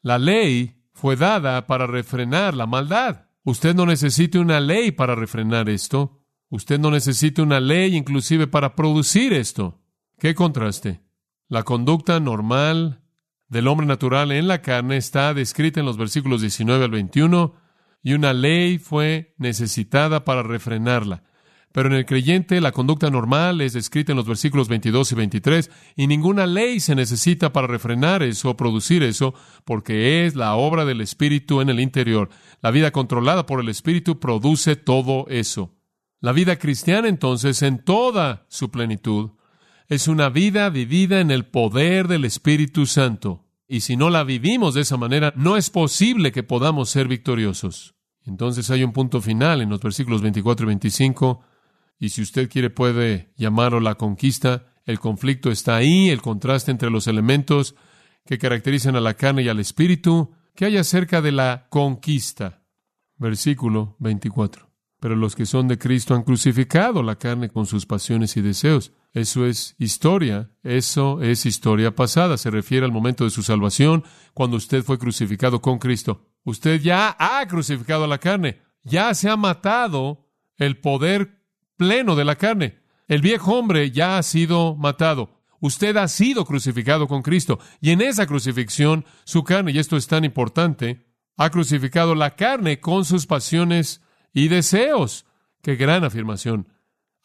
La 0.00 0.18
ley 0.18 0.76
fue 0.92 1.16
dada 1.16 1.66
para 1.66 1.86
refrenar 1.86 2.54
la 2.54 2.66
maldad. 2.66 3.26
Usted 3.44 3.74
no 3.74 3.86
necesita 3.86 4.38
una 4.38 4.60
ley 4.60 4.92
para 4.92 5.14
refrenar 5.14 5.68
esto. 5.68 6.20
Usted 6.48 6.78
no 6.78 6.90
necesita 6.90 7.42
una 7.42 7.60
ley 7.60 7.96
inclusive 7.96 8.46
para 8.46 8.76
producir 8.76 9.32
esto. 9.32 9.80
¿Qué 10.18 10.34
contraste? 10.34 11.00
La 11.48 11.64
conducta 11.64 12.20
normal 12.20 13.02
del 13.48 13.68
hombre 13.68 13.86
natural 13.86 14.32
en 14.32 14.48
la 14.48 14.62
carne 14.62 14.96
está 14.96 15.34
descrita 15.34 15.80
en 15.80 15.86
los 15.86 15.96
versículos 15.96 16.40
19 16.40 16.84
al 16.84 16.90
21 16.90 17.54
y 18.02 18.14
una 18.14 18.32
ley 18.32 18.78
fue 18.78 19.34
necesitada 19.38 20.24
para 20.24 20.42
refrenarla. 20.42 21.24
Pero 21.72 21.88
en 21.88 21.94
el 21.94 22.04
creyente 22.04 22.60
la 22.60 22.72
conducta 22.72 23.10
normal 23.10 23.60
es 23.62 23.72
descrita 23.72 24.12
en 24.12 24.16
los 24.16 24.26
versículos 24.26 24.68
22 24.68 25.12
y 25.12 25.14
23 25.14 25.70
y 25.96 26.06
ninguna 26.06 26.46
ley 26.46 26.80
se 26.80 26.94
necesita 26.94 27.52
para 27.52 27.66
refrenar 27.66 28.22
eso 28.22 28.50
o 28.50 28.56
producir 28.56 29.02
eso 29.02 29.34
porque 29.64 30.26
es 30.26 30.36
la 30.36 30.54
obra 30.54 30.84
del 30.84 31.00
Espíritu 31.00 31.60
en 31.60 31.70
el 31.70 31.80
interior. 31.80 32.28
La 32.60 32.70
vida 32.70 32.90
controlada 32.90 33.46
por 33.46 33.60
el 33.60 33.68
Espíritu 33.68 34.20
produce 34.20 34.76
todo 34.76 35.26
eso. 35.28 35.74
La 36.20 36.32
vida 36.32 36.58
cristiana 36.58 37.08
entonces 37.08 37.62
en 37.62 37.82
toda 37.82 38.46
su 38.48 38.70
plenitud 38.70 39.30
es 39.88 40.08
una 40.08 40.28
vida 40.28 40.70
vivida 40.70 41.20
en 41.20 41.30
el 41.30 41.46
poder 41.46 42.06
del 42.06 42.24
Espíritu 42.24 42.86
Santo. 42.86 43.46
Y 43.66 43.80
si 43.80 43.96
no 43.96 44.10
la 44.10 44.22
vivimos 44.22 44.74
de 44.74 44.82
esa 44.82 44.96
manera, 44.96 45.32
no 45.36 45.56
es 45.56 45.70
posible 45.70 46.30
que 46.30 46.42
podamos 46.42 46.90
ser 46.90 47.08
victoriosos. 47.08 47.94
Entonces 48.24 48.70
hay 48.70 48.84
un 48.84 48.92
punto 48.92 49.20
final 49.20 49.62
en 49.62 49.70
los 49.70 49.80
versículos 49.80 50.22
24 50.22 50.64
y 50.64 50.68
25, 50.68 51.42
y 52.02 52.08
si 52.08 52.20
usted 52.20 52.50
quiere 52.50 52.68
puede 52.68 53.32
llamarlo 53.36 53.78
la 53.78 53.94
conquista. 53.94 54.74
El 54.84 54.98
conflicto 54.98 55.52
está 55.52 55.76
ahí, 55.76 56.10
el 56.10 56.20
contraste 56.20 56.72
entre 56.72 56.90
los 56.90 57.06
elementos 57.06 57.76
que 58.26 58.38
caracterizan 58.38 58.96
a 58.96 59.00
la 59.00 59.14
carne 59.14 59.42
y 59.42 59.48
al 59.48 59.60
espíritu, 59.60 60.32
que 60.56 60.64
hay 60.64 60.78
acerca 60.78 61.22
de 61.22 61.30
la 61.30 61.68
conquista. 61.70 62.64
Versículo 63.18 63.94
24. 64.00 64.68
Pero 64.98 65.14
los 65.14 65.36
que 65.36 65.46
son 65.46 65.68
de 65.68 65.78
Cristo 65.78 66.16
han 66.16 66.24
crucificado 66.24 67.04
la 67.04 67.20
carne 67.20 67.50
con 67.50 67.66
sus 67.66 67.86
pasiones 67.86 68.36
y 68.36 68.40
deseos. 68.40 68.92
Eso 69.12 69.46
es 69.46 69.76
historia, 69.78 70.50
eso 70.64 71.22
es 71.22 71.46
historia 71.46 71.94
pasada, 71.94 72.36
se 72.36 72.50
refiere 72.50 72.84
al 72.84 72.90
momento 72.90 73.22
de 73.22 73.30
su 73.30 73.44
salvación, 73.44 74.02
cuando 74.34 74.56
usted 74.56 74.82
fue 74.82 74.98
crucificado 74.98 75.62
con 75.62 75.78
Cristo. 75.78 76.26
Usted 76.42 76.80
ya 76.80 77.14
ha 77.16 77.46
crucificado 77.46 78.02
a 78.04 78.08
la 78.08 78.18
carne, 78.18 78.60
ya 78.82 79.14
se 79.14 79.30
ha 79.30 79.36
matado 79.36 80.28
el 80.56 80.80
poder 80.80 81.41
pleno 81.82 82.14
de 82.14 82.24
la 82.24 82.36
carne. 82.36 82.78
El 83.08 83.22
viejo 83.22 83.58
hombre 83.58 83.90
ya 83.90 84.16
ha 84.16 84.22
sido 84.22 84.76
matado. 84.76 85.40
Usted 85.58 85.96
ha 85.96 86.06
sido 86.06 86.44
crucificado 86.44 87.08
con 87.08 87.22
Cristo 87.22 87.58
y 87.80 87.90
en 87.90 88.00
esa 88.00 88.26
crucifixión 88.26 89.04
su 89.24 89.42
carne, 89.42 89.72
y 89.72 89.78
esto 89.78 89.96
es 89.96 90.06
tan 90.06 90.24
importante, 90.24 91.06
ha 91.36 91.50
crucificado 91.50 92.14
la 92.14 92.36
carne 92.36 92.78
con 92.78 93.04
sus 93.04 93.26
pasiones 93.26 94.00
y 94.32 94.46
deseos. 94.46 95.26
Qué 95.60 95.74
gran 95.74 96.04
afirmación. 96.04 96.68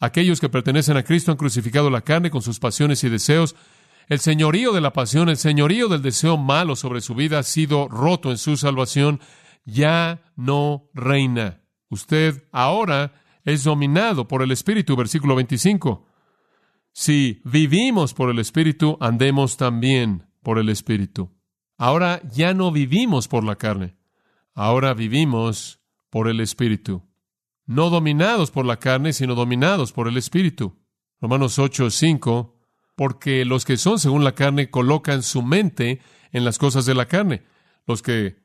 Aquellos 0.00 0.40
que 0.40 0.48
pertenecen 0.48 0.96
a 0.96 1.04
Cristo 1.04 1.30
han 1.30 1.38
crucificado 1.38 1.88
la 1.88 2.02
carne 2.02 2.30
con 2.30 2.42
sus 2.42 2.58
pasiones 2.58 3.04
y 3.04 3.08
deseos. 3.08 3.54
El 4.08 4.18
señorío 4.18 4.72
de 4.72 4.80
la 4.80 4.92
pasión, 4.92 5.28
el 5.28 5.36
señorío 5.36 5.86
del 5.88 6.02
deseo 6.02 6.36
malo 6.36 6.74
sobre 6.74 7.00
su 7.00 7.14
vida 7.14 7.38
ha 7.38 7.44
sido 7.44 7.86
roto 7.88 8.32
en 8.32 8.38
su 8.38 8.56
salvación. 8.56 9.20
Ya 9.64 10.32
no 10.34 10.90
reina. 10.94 11.62
Usted 11.90 12.48
ahora 12.50 13.12
es 13.48 13.64
dominado 13.64 14.28
por 14.28 14.42
el 14.42 14.50
Espíritu, 14.50 14.94
versículo 14.94 15.34
25. 15.34 16.06
Si 16.92 17.40
vivimos 17.44 18.12
por 18.12 18.28
el 18.28 18.40
Espíritu, 18.40 18.98
andemos 19.00 19.56
también 19.56 20.26
por 20.42 20.58
el 20.58 20.68
Espíritu. 20.68 21.30
Ahora 21.78 22.20
ya 22.30 22.52
no 22.52 22.70
vivimos 22.72 23.26
por 23.26 23.44
la 23.44 23.56
carne, 23.56 23.96
ahora 24.54 24.92
vivimos 24.92 25.80
por 26.10 26.28
el 26.28 26.40
Espíritu. 26.40 27.08
No 27.64 27.88
dominados 27.88 28.50
por 28.50 28.66
la 28.66 28.78
carne, 28.78 29.14
sino 29.14 29.34
dominados 29.34 29.92
por 29.92 30.08
el 30.08 30.18
Espíritu. 30.18 30.76
Romanos 31.18 31.58
8, 31.58 31.88
5. 31.88 32.54
Porque 32.96 33.46
los 33.46 33.64
que 33.64 33.78
son 33.78 33.98
según 33.98 34.24
la 34.24 34.34
carne 34.34 34.68
colocan 34.70 35.22
su 35.22 35.42
mente 35.42 36.00
en 36.32 36.44
las 36.44 36.58
cosas 36.58 36.84
de 36.84 36.94
la 36.94 37.06
carne. 37.06 37.44
Los 37.86 38.02
que 38.02 38.42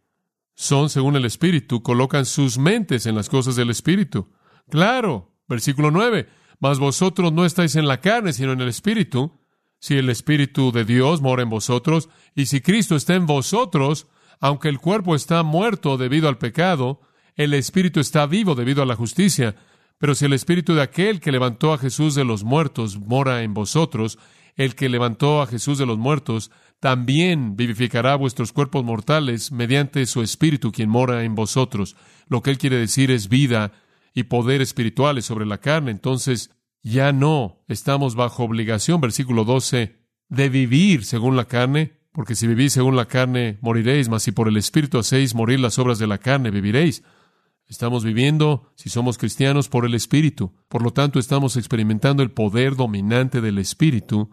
son 0.55 0.89
según 0.89 1.17
el 1.17 1.25
Espíritu 1.25 1.83
colocan 1.83 2.25
sus 2.25 2.57
mentes 2.57 3.05
en 3.05 3.15
las 3.15 3.27
cosas 3.27 3.57
del 3.57 3.69
Espíritu. 3.69 4.29
Claro, 4.69 5.31
versículo 5.47 5.91
9. 5.91 6.27
Mas 6.59 6.79
vosotros 6.79 7.33
no 7.33 7.45
estáis 7.45 7.75
en 7.75 7.87
la 7.87 7.99
carne, 7.99 8.33
sino 8.33 8.53
en 8.53 8.61
el 8.61 8.69
Espíritu. 8.69 9.39
Si 9.79 9.95
el 9.95 10.09
Espíritu 10.09 10.71
de 10.71 10.85
Dios 10.85 11.21
mora 11.21 11.43
en 11.43 11.49
vosotros, 11.49 12.09
y 12.35 12.45
si 12.45 12.61
Cristo 12.61 12.95
está 12.95 13.15
en 13.15 13.25
vosotros, 13.25 14.07
aunque 14.39 14.69
el 14.69 14.79
cuerpo 14.79 15.15
está 15.15 15.43
muerto 15.43 15.97
debido 15.97 16.29
al 16.29 16.37
pecado, 16.37 17.01
el 17.35 17.53
Espíritu 17.53 17.99
está 17.99 18.25
vivo 18.25 18.55
debido 18.55 18.81
a 18.81 18.85
la 18.85 18.95
justicia. 18.95 19.55
Pero 19.97 20.15
si 20.15 20.25
el 20.25 20.33
Espíritu 20.33 20.73
de 20.73 20.81
aquel 20.81 21.19
que 21.19 21.31
levantó 21.31 21.73
a 21.73 21.77
Jesús 21.77 22.15
de 22.15 22.23
los 22.23 22.43
muertos 22.43 22.97
mora 22.97 23.43
en 23.43 23.53
vosotros, 23.53 24.17
el 24.55 24.75
que 24.75 24.89
levantó 24.89 25.41
a 25.41 25.47
Jesús 25.47 25.77
de 25.77 25.85
los 25.85 25.97
muertos 25.97 26.51
también 26.79 27.55
vivificará 27.55 28.15
vuestros 28.15 28.51
cuerpos 28.51 28.83
mortales 28.83 29.51
mediante 29.51 30.05
su 30.05 30.21
Espíritu 30.21 30.71
quien 30.71 30.89
mora 30.89 31.23
en 31.23 31.35
vosotros. 31.35 31.95
Lo 32.27 32.41
que 32.41 32.51
él 32.51 32.57
quiere 32.57 32.77
decir 32.77 33.11
es 33.11 33.29
vida 33.29 33.71
y 34.13 34.23
poder 34.23 34.61
espirituales 34.61 35.25
sobre 35.25 35.45
la 35.45 35.59
carne. 35.59 35.91
Entonces, 35.91 36.51
ya 36.81 37.11
no 37.11 37.63
estamos 37.67 38.15
bajo 38.15 38.43
obligación, 38.43 39.01
versículo 39.01 39.45
12, 39.45 39.97
de 40.29 40.49
vivir 40.49 41.05
según 41.05 41.35
la 41.35 41.45
carne, 41.45 41.99
porque 42.11 42.35
si 42.35 42.45
vivís 42.45 42.73
según 42.73 42.95
la 42.95 43.05
carne, 43.05 43.57
moriréis, 43.61 44.09
mas 44.09 44.23
si 44.23 44.31
por 44.31 44.47
el 44.47 44.57
Espíritu 44.57 44.99
hacéis 44.99 45.33
morir 45.33 45.59
las 45.59 45.79
obras 45.79 45.97
de 45.97 46.07
la 46.07 46.17
carne, 46.17 46.51
viviréis. 46.51 47.03
Estamos 47.65 48.03
viviendo, 48.03 48.71
si 48.75 48.89
somos 48.89 49.17
cristianos, 49.17 49.69
por 49.69 49.85
el 49.85 49.95
Espíritu. 49.95 50.53
Por 50.67 50.83
lo 50.83 50.91
tanto, 50.91 51.17
estamos 51.17 51.55
experimentando 51.57 52.21
el 52.21 52.31
poder 52.31 52.75
dominante 52.75 53.41
del 53.41 53.57
Espíritu 53.57 54.31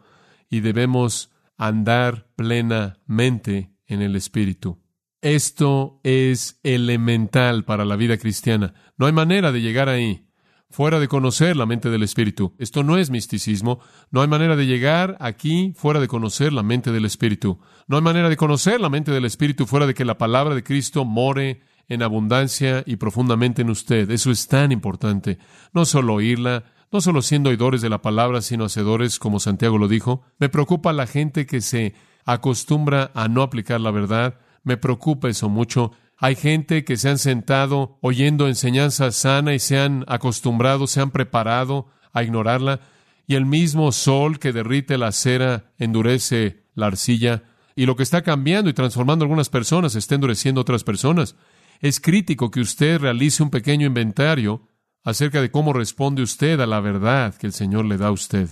y 0.50 0.60
debemos 0.60 1.30
andar 1.56 2.28
plenamente 2.36 3.72
en 3.86 4.02
el 4.02 4.16
Espíritu. 4.16 4.79
Esto 5.22 6.00
es 6.02 6.58
elemental 6.62 7.64
para 7.64 7.84
la 7.84 7.96
vida 7.96 8.16
cristiana. 8.16 8.72
No 8.96 9.06
hay 9.06 9.12
manera 9.12 9.52
de 9.52 9.60
llegar 9.60 9.88
ahí. 9.88 10.26
fuera 10.70 11.00
de 11.00 11.08
conocer 11.08 11.56
la 11.56 11.66
mente 11.66 11.90
del 11.90 12.04
Espíritu. 12.04 12.54
Esto 12.58 12.84
no 12.84 12.96
es 12.96 13.10
misticismo. 13.10 13.80
No 14.10 14.22
hay 14.22 14.28
manera 14.28 14.54
de 14.54 14.66
llegar 14.66 15.16
aquí 15.20 15.74
fuera 15.76 16.00
de 16.00 16.06
conocer 16.06 16.52
la 16.52 16.62
mente 16.62 16.92
del 16.92 17.04
Espíritu. 17.04 17.58
No 17.88 17.96
hay 17.96 18.02
manera 18.02 18.28
de 18.28 18.36
conocer 18.36 18.80
la 18.80 18.88
mente 18.88 19.10
del 19.10 19.24
Espíritu 19.24 19.66
fuera 19.66 19.86
de 19.86 19.94
que 19.94 20.04
la 20.04 20.16
palabra 20.16 20.54
de 20.54 20.62
Cristo 20.62 21.04
more 21.04 21.60
en 21.88 22.02
abundancia 22.02 22.84
y 22.86 22.96
profundamente 22.96 23.62
en 23.62 23.70
usted. 23.70 24.10
Eso 24.10 24.30
es 24.30 24.46
tan 24.46 24.70
importante. 24.70 25.38
No 25.72 25.84
solo 25.84 26.14
oírla, 26.14 26.64
no 26.92 27.00
solo 27.00 27.20
siendo 27.20 27.50
oidores 27.50 27.82
de 27.82 27.90
la 27.90 28.00
palabra, 28.00 28.40
sino 28.40 28.64
hacedores, 28.64 29.18
como 29.18 29.40
Santiago 29.40 29.76
lo 29.76 29.88
dijo. 29.88 30.22
Me 30.38 30.48
preocupa 30.48 30.92
la 30.92 31.08
gente 31.08 31.46
que 31.46 31.60
se 31.60 31.94
acostumbra 32.24 33.10
a 33.14 33.26
no 33.26 33.42
aplicar 33.42 33.80
la 33.80 33.90
verdad. 33.90 34.38
Me 34.62 34.76
preocupa 34.76 35.28
eso 35.28 35.48
mucho. 35.48 35.92
Hay 36.16 36.36
gente 36.36 36.84
que 36.84 36.96
se 36.96 37.08
han 37.08 37.18
sentado 37.18 37.98
oyendo 38.02 38.46
enseñanza 38.46 39.10
sana 39.10 39.54
y 39.54 39.58
se 39.58 39.78
han 39.78 40.04
acostumbrado, 40.06 40.86
se 40.86 41.00
han 41.00 41.10
preparado 41.10 41.88
a 42.12 42.22
ignorarla, 42.22 42.80
y 43.26 43.36
el 43.36 43.46
mismo 43.46 43.92
sol 43.92 44.38
que 44.38 44.52
derrite 44.52 44.98
la 44.98 45.12
cera 45.12 45.72
endurece 45.78 46.64
la 46.74 46.86
arcilla, 46.86 47.44
y 47.76 47.86
lo 47.86 47.96
que 47.96 48.02
está 48.02 48.22
cambiando 48.22 48.68
y 48.68 48.74
transformando 48.74 49.24
algunas 49.24 49.48
personas 49.48 49.94
está 49.94 50.16
endureciendo 50.16 50.60
otras 50.60 50.84
personas. 50.84 51.36
Es 51.80 52.00
crítico 52.00 52.50
que 52.50 52.60
usted 52.60 53.00
realice 53.00 53.42
un 53.42 53.50
pequeño 53.50 53.86
inventario 53.86 54.68
acerca 55.02 55.40
de 55.40 55.50
cómo 55.50 55.72
responde 55.72 56.22
usted 56.22 56.60
a 56.60 56.66
la 56.66 56.80
verdad 56.80 57.34
que 57.34 57.46
el 57.46 57.52
Señor 57.52 57.86
le 57.86 57.96
da 57.96 58.08
a 58.08 58.12
usted. 58.12 58.48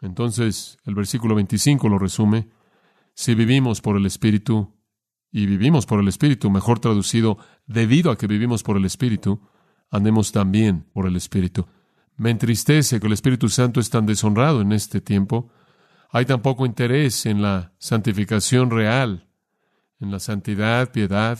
Entonces, 0.00 0.78
el 0.84 0.94
versículo 0.94 1.34
25 1.34 1.88
lo 1.88 1.98
resume. 1.98 2.48
Si 3.14 3.34
vivimos 3.34 3.80
por 3.80 3.96
el 3.96 4.06
Espíritu, 4.06 4.71
y 5.32 5.46
vivimos 5.46 5.86
por 5.86 5.98
el 5.98 6.08
Espíritu, 6.08 6.50
mejor 6.50 6.78
traducido, 6.78 7.38
debido 7.66 8.10
a 8.10 8.18
que 8.18 8.26
vivimos 8.26 8.62
por 8.62 8.76
el 8.76 8.84
Espíritu, 8.84 9.40
andemos 9.90 10.30
también 10.30 10.84
por 10.92 11.06
el 11.06 11.16
Espíritu. 11.16 11.66
Me 12.18 12.30
entristece 12.30 13.00
que 13.00 13.06
el 13.06 13.14
Espíritu 13.14 13.48
Santo 13.48 13.80
es 13.80 13.88
tan 13.88 14.04
deshonrado 14.04 14.60
en 14.60 14.72
este 14.72 15.00
tiempo. 15.00 15.50
Hay 16.10 16.26
tan 16.26 16.42
poco 16.42 16.66
interés 16.66 17.24
en 17.24 17.40
la 17.40 17.72
santificación 17.78 18.70
real, 18.70 19.26
en 20.00 20.10
la 20.10 20.20
santidad, 20.20 20.92
piedad, 20.92 21.38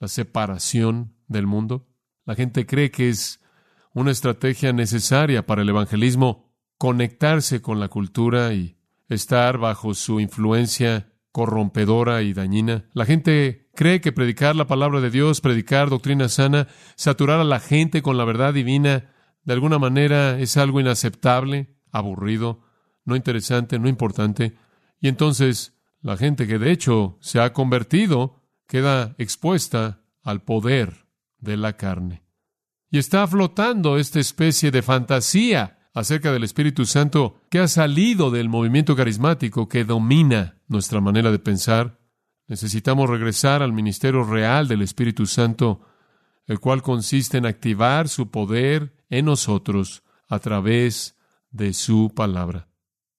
la 0.00 0.08
separación 0.08 1.12
del 1.28 1.46
mundo. 1.46 1.86
La 2.24 2.34
gente 2.34 2.64
cree 2.64 2.90
que 2.90 3.10
es 3.10 3.40
una 3.92 4.10
estrategia 4.10 4.72
necesaria 4.72 5.44
para 5.44 5.60
el 5.60 5.68
evangelismo 5.68 6.54
conectarse 6.78 7.60
con 7.60 7.80
la 7.80 7.88
cultura 7.88 8.54
y 8.54 8.78
estar 9.08 9.58
bajo 9.58 9.94
su 9.94 10.20
influencia 10.20 11.12
corrompedora 11.36 12.22
y 12.22 12.32
dañina. 12.32 12.86
La 12.94 13.04
gente 13.04 13.68
cree 13.74 14.00
que 14.00 14.10
predicar 14.10 14.56
la 14.56 14.66
palabra 14.66 15.02
de 15.02 15.10
Dios, 15.10 15.42
predicar 15.42 15.90
doctrina 15.90 16.30
sana, 16.30 16.66
saturar 16.94 17.40
a 17.40 17.44
la 17.44 17.60
gente 17.60 18.00
con 18.00 18.16
la 18.16 18.24
verdad 18.24 18.54
divina, 18.54 19.12
de 19.44 19.52
alguna 19.52 19.78
manera 19.78 20.40
es 20.40 20.56
algo 20.56 20.80
inaceptable, 20.80 21.76
aburrido, 21.92 22.62
no 23.04 23.16
interesante, 23.16 23.78
no 23.78 23.86
importante. 23.86 24.56
Y 24.98 25.08
entonces 25.08 25.76
la 26.00 26.16
gente 26.16 26.46
que 26.46 26.58
de 26.58 26.70
hecho 26.72 27.18
se 27.20 27.38
ha 27.38 27.52
convertido 27.52 28.42
queda 28.66 29.14
expuesta 29.18 30.00
al 30.22 30.40
poder 30.40 31.04
de 31.38 31.58
la 31.58 31.74
carne. 31.74 32.22
Y 32.90 32.96
está 32.96 33.26
flotando 33.26 33.98
esta 33.98 34.20
especie 34.20 34.70
de 34.70 34.80
fantasía 34.80 35.75
acerca 35.96 36.30
del 36.30 36.44
Espíritu 36.44 36.84
Santo 36.84 37.40
que 37.48 37.58
ha 37.58 37.68
salido 37.68 38.30
del 38.30 38.50
movimiento 38.50 38.94
carismático 38.94 39.66
que 39.66 39.86
domina 39.86 40.58
nuestra 40.68 41.00
manera 41.00 41.30
de 41.30 41.38
pensar. 41.38 41.98
Necesitamos 42.48 43.08
regresar 43.08 43.62
al 43.62 43.72
ministerio 43.72 44.22
real 44.22 44.68
del 44.68 44.82
Espíritu 44.82 45.24
Santo, 45.24 45.80
el 46.46 46.60
cual 46.60 46.82
consiste 46.82 47.38
en 47.38 47.46
activar 47.46 48.10
su 48.10 48.30
poder 48.30 48.94
en 49.08 49.24
nosotros 49.24 50.02
a 50.28 50.38
través 50.38 51.16
de 51.50 51.72
su 51.72 52.12
palabra, 52.14 52.68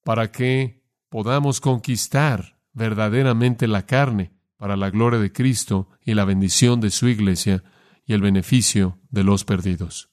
para 0.04 0.30
que 0.30 0.84
podamos 1.08 1.60
conquistar 1.60 2.60
verdaderamente 2.74 3.66
la 3.66 3.86
carne 3.86 4.30
para 4.56 4.76
la 4.76 4.90
gloria 4.90 5.18
de 5.18 5.32
Cristo 5.32 5.88
y 6.04 6.14
la 6.14 6.24
bendición 6.24 6.80
de 6.80 6.90
su 6.90 7.08
iglesia 7.08 7.64
y 8.06 8.12
el 8.12 8.20
beneficio 8.20 9.00
de 9.10 9.24
los 9.24 9.44
perdidos. 9.44 10.10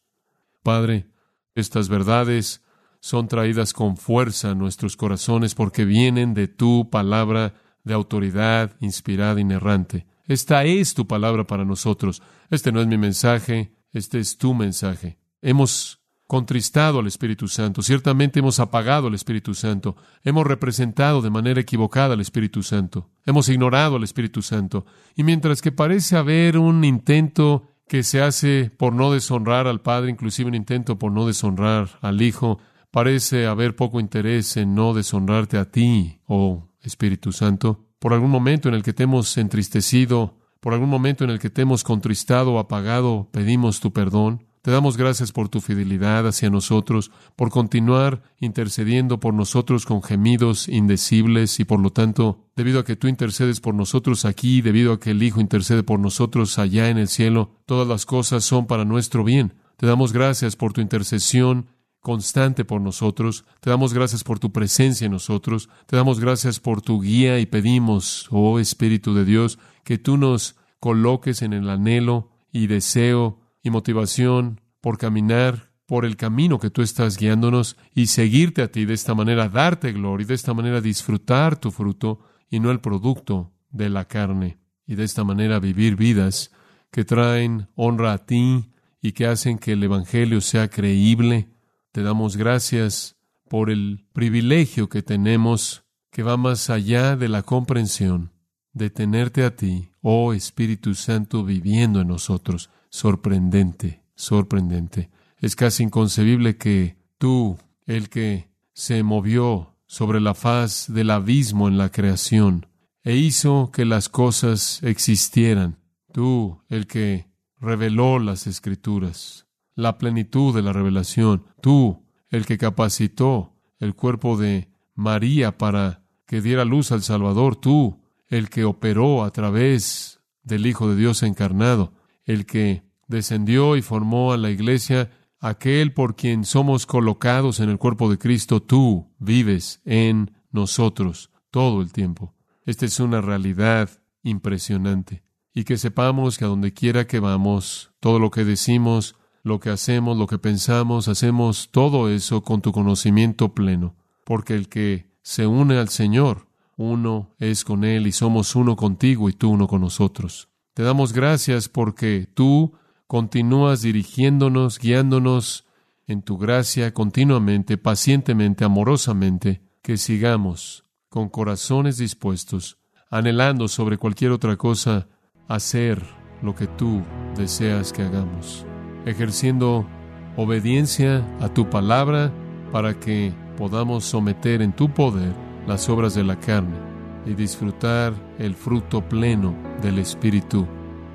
Padre, 0.64 1.12
estas 1.56 1.90
verdades 1.90 2.62
son 3.00 3.28
traídas 3.28 3.74
con 3.74 3.98
fuerza 3.98 4.52
a 4.52 4.56
nuestros 4.56 4.98
corazones 4.98 5.56
porque 5.56 5.86
vienen 5.86 6.34
de 6.34 6.48
tu 6.48 6.90
palabra 6.90 7.54
de 7.84 7.94
autoridad 7.94 8.76
inspirada, 8.80 9.40
inerrante. 9.40 10.06
Esta 10.26 10.64
es 10.64 10.94
tu 10.94 11.08
palabra 11.08 11.46
para 11.46 11.66
nosotros. 11.66 12.22
Este 12.50 12.72
no 12.72 12.82
es 12.82 12.88
mi 12.88 12.98
mensaje, 12.98 13.76
este 13.92 14.20
es 14.20 14.38
tu 14.38 14.54
mensaje. 14.54 15.18
Hemos 15.42 16.02
contristado 16.28 17.00
al 17.00 17.08
Espíritu 17.08 17.48
Santo, 17.48 17.84
ciertamente 17.84 18.40
hemos 18.40 18.60
apagado 18.60 19.08
al 19.08 19.14
Espíritu 19.14 19.54
Santo, 19.54 19.96
hemos 20.24 20.46
representado 20.46 21.22
de 21.22 21.30
manera 21.30 21.62
equivocada 21.62 22.16
al 22.16 22.22
Espíritu 22.22 22.64
Santo, 22.64 23.12
hemos 23.26 23.48
ignorado 23.48 23.98
al 23.98 24.04
Espíritu 24.04 24.42
Santo, 24.42 24.88
y 25.16 25.24
mientras 25.24 25.62
que 25.62 25.72
parece 25.72 26.18
haber 26.18 26.58
un 26.58 26.84
intento 26.84 27.75
que 27.88 28.04
se 28.04 28.22
hace 28.22 28.72
por 28.76 28.94
no 28.94 29.12
deshonrar 29.12 29.68
al 29.68 29.82
Padre, 29.82 30.12
inclusive 30.12 30.50
un 30.50 30.56
intento 30.56 30.98
por 30.98 31.12
no 31.12 31.28
deshonrar 31.28 31.90
al 32.02 32.22
Hijo. 32.22 32.60
Parece 32.92 33.46
haber 33.46 33.76
poco 33.76 34.00
interés 34.00 34.58
en 34.58 34.74
no 34.74 34.94
deshonrarte 34.94 35.58
a 35.58 35.66
ti, 35.66 36.20
oh 36.28 36.70
Espíritu 36.82 37.32
Santo. 37.32 37.86
Por 38.00 38.14
algún 38.14 38.32
momento 38.32 38.70
en 38.70 38.76
el 38.76 38.84
que 38.84 38.94
te 38.94 39.04
hemos 39.04 39.38
entristecido, 39.38 40.38
por 40.60 40.74
algún 40.74 40.90
momento 40.90 41.24
en 41.24 41.30
el 41.30 41.40
que 41.40 41.50
te 41.50 41.62
hemos 41.62 41.84
contristado 41.84 42.54
o 42.54 42.60
apagado, 42.60 43.30
pedimos 43.32 43.80
tu 43.80 43.94
perdón. 43.94 44.45
Te 44.66 44.72
damos 44.72 44.98
gracias 44.98 45.32
por 45.32 45.48
tu 45.48 45.62
fidelidad 45.62 46.26
hacia 46.26 46.50
nosotros, 46.50 47.12
por 47.36 47.52
continuar 47.52 48.24
intercediendo 48.40 49.20
por 49.20 49.32
nosotros 49.32 49.86
con 49.86 50.02
gemidos 50.02 50.68
indecibles 50.68 51.60
y 51.60 51.66
por 51.66 51.80
lo 51.80 51.92
tanto, 51.92 52.48
debido 52.56 52.80
a 52.80 52.84
que 52.84 52.96
tú 52.96 53.08
intercedes 53.08 53.60
por 53.60 53.76
nosotros 53.76 54.26
aquí, 54.26 54.64
debido 54.64 54.94
a 54.94 55.00
que 55.00 55.12
el 55.12 55.22
Hijo 55.22 55.40
intercede 55.40 55.84
por 55.84 56.00
nosotros 56.00 56.58
allá 56.58 56.90
en 56.90 56.98
el 56.98 57.10
cielo, 57.10 57.52
todas 57.68 57.88
las 57.88 58.08
cosas 58.08 58.44
son 58.44 58.66
para 58.66 58.86
nuestro 58.86 59.24
bien. 59.24 59.54
Te 59.78 59.86
damos 59.86 60.14
gracias 60.14 60.56
por 60.56 60.74
tu 60.74 60.82
intercesión 60.82 61.68
constante 62.00 62.66
por 62.66 62.82
nosotros. 62.82 63.46
Te 63.60 63.70
damos 63.70 63.94
gracias 63.94 64.24
por 64.24 64.40
tu 64.40 64.52
presencia 64.52 65.06
en 65.06 65.12
nosotros. 65.12 65.70
Te 65.86 65.96
damos 65.96 66.20
gracias 66.20 66.60
por 66.60 66.82
tu 66.82 67.02
guía 67.02 67.38
y 67.38 67.46
pedimos, 67.46 68.28
oh 68.32 68.58
Espíritu 68.58 69.14
de 69.14 69.26
Dios, 69.26 69.60
que 69.84 70.00
tú 70.00 70.18
nos 70.18 70.56
coloques 70.80 71.44
en 71.44 71.54
el 71.54 71.70
anhelo 71.70 72.32
y 72.52 72.66
deseo 72.66 73.45
y 73.66 73.72
motivación 73.72 74.62
por 74.80 75.00
caminar 75.00 75.72
por 75.88 76.06
el 76.06 76.18
camino 76.18 76.60
que 76.60 76.70
tú 76.70 76.84
estás 76.84 77.18
guiándonos 77.18 77.78
y 77.96 78.06
seguirte 78.06 78.62
a 78.62 78.72
ti 78.72 78.86
de 78.86 78.94
esta 78.94 79.16
manera, 79.16 79.50
darte 79.50 79.92
gloria 79.92 80.24
y 80.24 80.28
de 80.28 80.36
esta 80.36 80.54
manera 80.54 80.82
disfrutar 80.82 81.58
tu 81.58 81.72
fruto 81.72 82.20
y 82.48 82.60
no 82.60 82.70
el 82.70 82.80
producto 82.80 83.54
de 83.72 83.90
la 83.90 84.06
carne. 84.06 84.60
Y 84.86 84.94
de 84.94 85.04
esta 85.04 85.24
manera 85.24 85.60
vivir 85.60 85.96
vidas 85.96 86.52
que 86.92 87.06
traen 87.06 87.68
honra 87.74 88.14
a 88.14 88.20
ti 88.20 88.72
y 89.02 89.14
que 89.14 89.26
hacen 89.26 89.58
que 89.58 89.72
el 89.72 89.84
Evangelio 89.84 90.42
sea 90.42 90.70
creíble. 90.70 91.50
Te 91.92 92.04
damos 92.04 92.38
gracias 92.38 93.16
por 93.50 93.72
el 93.72 94.06
privilegio 94.14 94.90
que 94.90 95.02
tenemos 95.02 95.86
que 96.12 96.22
va 96.22 96.38
más 96.38 96.70
allá 96.70 97.16
de 97.16 97.30
la 97.30 97.42
comprensión 97.42 98.32
de 98.74 98.92
tenerte 98.92 99.44
a 99.44 99.56
ti, 99.56 99.90
oh 100.02 100.34
Espíritu 100.34 100.94
Santo, 100.94 101.44
viviendo 101.44 102.02
en 102.02 102.10
nosotros 102.10 102.70
sorprendente, 102.96 104.04
sorprendente. 104.16 105.10
Es 105.38 105.58
casi 105.58 105.84
inconcebible 105.84 106.56
que 106.56 106.96
tú, 107.18 107.58
el 107.86 108.08
que 108.08 108.48
se 108.72 109.04
movió 109.04 109.76
sobre 109.86 110.22
la 110.22 110.34
faz 110.34 110.86
del 110.88 111.12
abismo 111.12 111.68
en 111.68 111.78
la 111.78 111.92
creación 111.92 112.68
e 113.04 113.18
hizo 113.18 113.70
que 113.74 113.84
las 113.84 114.08
cosas 114.08 114.82
existieran, 114.82 115.78
tú, 116.14 116.62
el 116.70 116.88
que 116.88 117.28
reveló 117.60 118.18
las 118.18 118.48
escrituras, 118.48 119.46
la 119.76 119.98
plenitud 119.98 120.56
de 120.56 120.62
la 120.62 120.72
revelación, 120.72 121.44
tú, 121.62 122.06
el 122.30 122.46
que 122.46 122.58
capacitó 122.58 123.54
el 123.78 123.94
cuerpo 123.94 124.38
de 124.38 124.70
María 124.94 125.58
para 125.58 126.02
que 126.26 126.40
diera 126.40 126.64
luz 126.64 126.94
al 126.94 127.04
Salvador, 127.04 127.58
tú, 127.58 128.00
el 128.30 128.50
que 128.50 128.64
operó 128.64 129.26
a 129.26 129.32
través 129.32 130.22
del 130.44 130.66
Hijo 130.66 130.90
de 130.90 130.96
Dios 130.96 131.24
encarnado, 131.24 131.92
el 132.26 132.46
que 132.46 132.84
descendió 133.08 133.76
y 133.76 133.82
formó 133.82 134.34
a 134.34 134.38
la 134.38 134.50
iglesia, 134.50 135.12
aquel 135.40 135.94
por 135.94 136.16
quien 136.16 136.44
somos 136.44 136.86
colocados 136.86 137.60
en 137.60 137.70
el 137.70 137.78
cuerpo 137.78 138.10
de 138.10 138.18
Cristo, 138.18 138.62
tú 138.62 139.14
vives 139.20 139.82
en 139.86 140.32
nosotros 140.52 141.32
todo 141.52 141.82
el 141.82 141.92
tiempo. 141.92 142.34
Esta 142.66 142.86
es 142.86 143.00
una 143.00 143.22
realidad 143.22 143.90
impresionante. 144.24 145.24
Y 145.54 145.64
que 145.64 145.78
sepamos 145.78 146.38
que 146.38 146.46
a 146.46 146.50
donde 146.50 146.74
quiera 146.74 147.08
que 147.08 147.20
vamos, 147.20 147.92
todo 148.00 148.20
lo 148.20 148.32
que 148.32 148.44
decimos, 148.44 149.16
lo 149.44 149.60
que 149.60 149.70
hacemos, 149.70 150.18
lo 150.18 150.28
que 150.28 150.40
pensamos, 150.40 151.08
hacemos 151.08 151.70
todo 151.72 152.10
eso 152.10 152.42
con 152.42 152.62
tu 152.62 152.72
conocimiento 152.72 153.54
pleno. 153.54 153.96
Porque 154.26 154.56
el 154.56 154.68
que 154.68 155.06
se 155.22 155.48
une 155.48 155.78
al 155.78 155.90
Señor, 155.90 156.48
uno 156.76 157.36
es 157.38 157.64
con 157.64 157.84
Él 157.84 158.08
y 158.08 158.12
somos 158.12 158.56
uno 158.56 158.76
contigo 158.76 159.30
y 159.30 159.34
tú 159.34 159.52
uno 159.52 159.68
con 159.68 159.82
nosotros. 159.82 160.50
Te 160.76 160.84
damos 160.84 161.14
gracias 161.14 161.70
porque 161.70 162.28
tú 162.34 162.74
continúas 163.08 163.82
dirigiéndonos, 163.82 164.78
guiándonos 164.78 165.66
en 166.06 166.22
tu 166.22 166.38
gracia 166.38 166.94
continuamente, 166.94 167.78
pacientemente, 167.78 168.66
amorosamente, 168.66 169.62
que 169.82 169.96
sigamos 169.96 170.84
con 171.08 171.30
corazones 171.30 171.98
dispuestos, 171.98 172.78
anhelando 173.10 173.70
sobre 173.70 173.98
cualquier 173.98 174.32
otra 174.32 174.58
cosa 174.58 175.08
hacer 175.48 176.04
lo 176.42 176.56
que 176.56 176.68
tú 176.68 177.02
deseas 177.38 177.94
que 177.94 178.02
hagamos, 178.02 178.66
ejerciendo 179.06 179.88
obediencia 180.36 181.26
a 181.40 181.54
tu 181.54 181.70
palabra 181.70 182.34
para 182.74 183.00
que 183.00 183.34
podamos 183.58 184.04
someter 184.04 184.62
en 184.62 184.74
tu 184.74 184.94
poder 184.94 185.34
las 185.68 185.88
obras 185.88 186.16
de 186.16 186.26
la 186.26 186.38
carne 186.38 186.85
y 187.26 187.34
disfrutar 187.34 188.14
el 188.40 188.56
fruto 188.56 189.02
pleno 189.02 189.56
del 189.82 190.00
Espíritu 190.00 190.68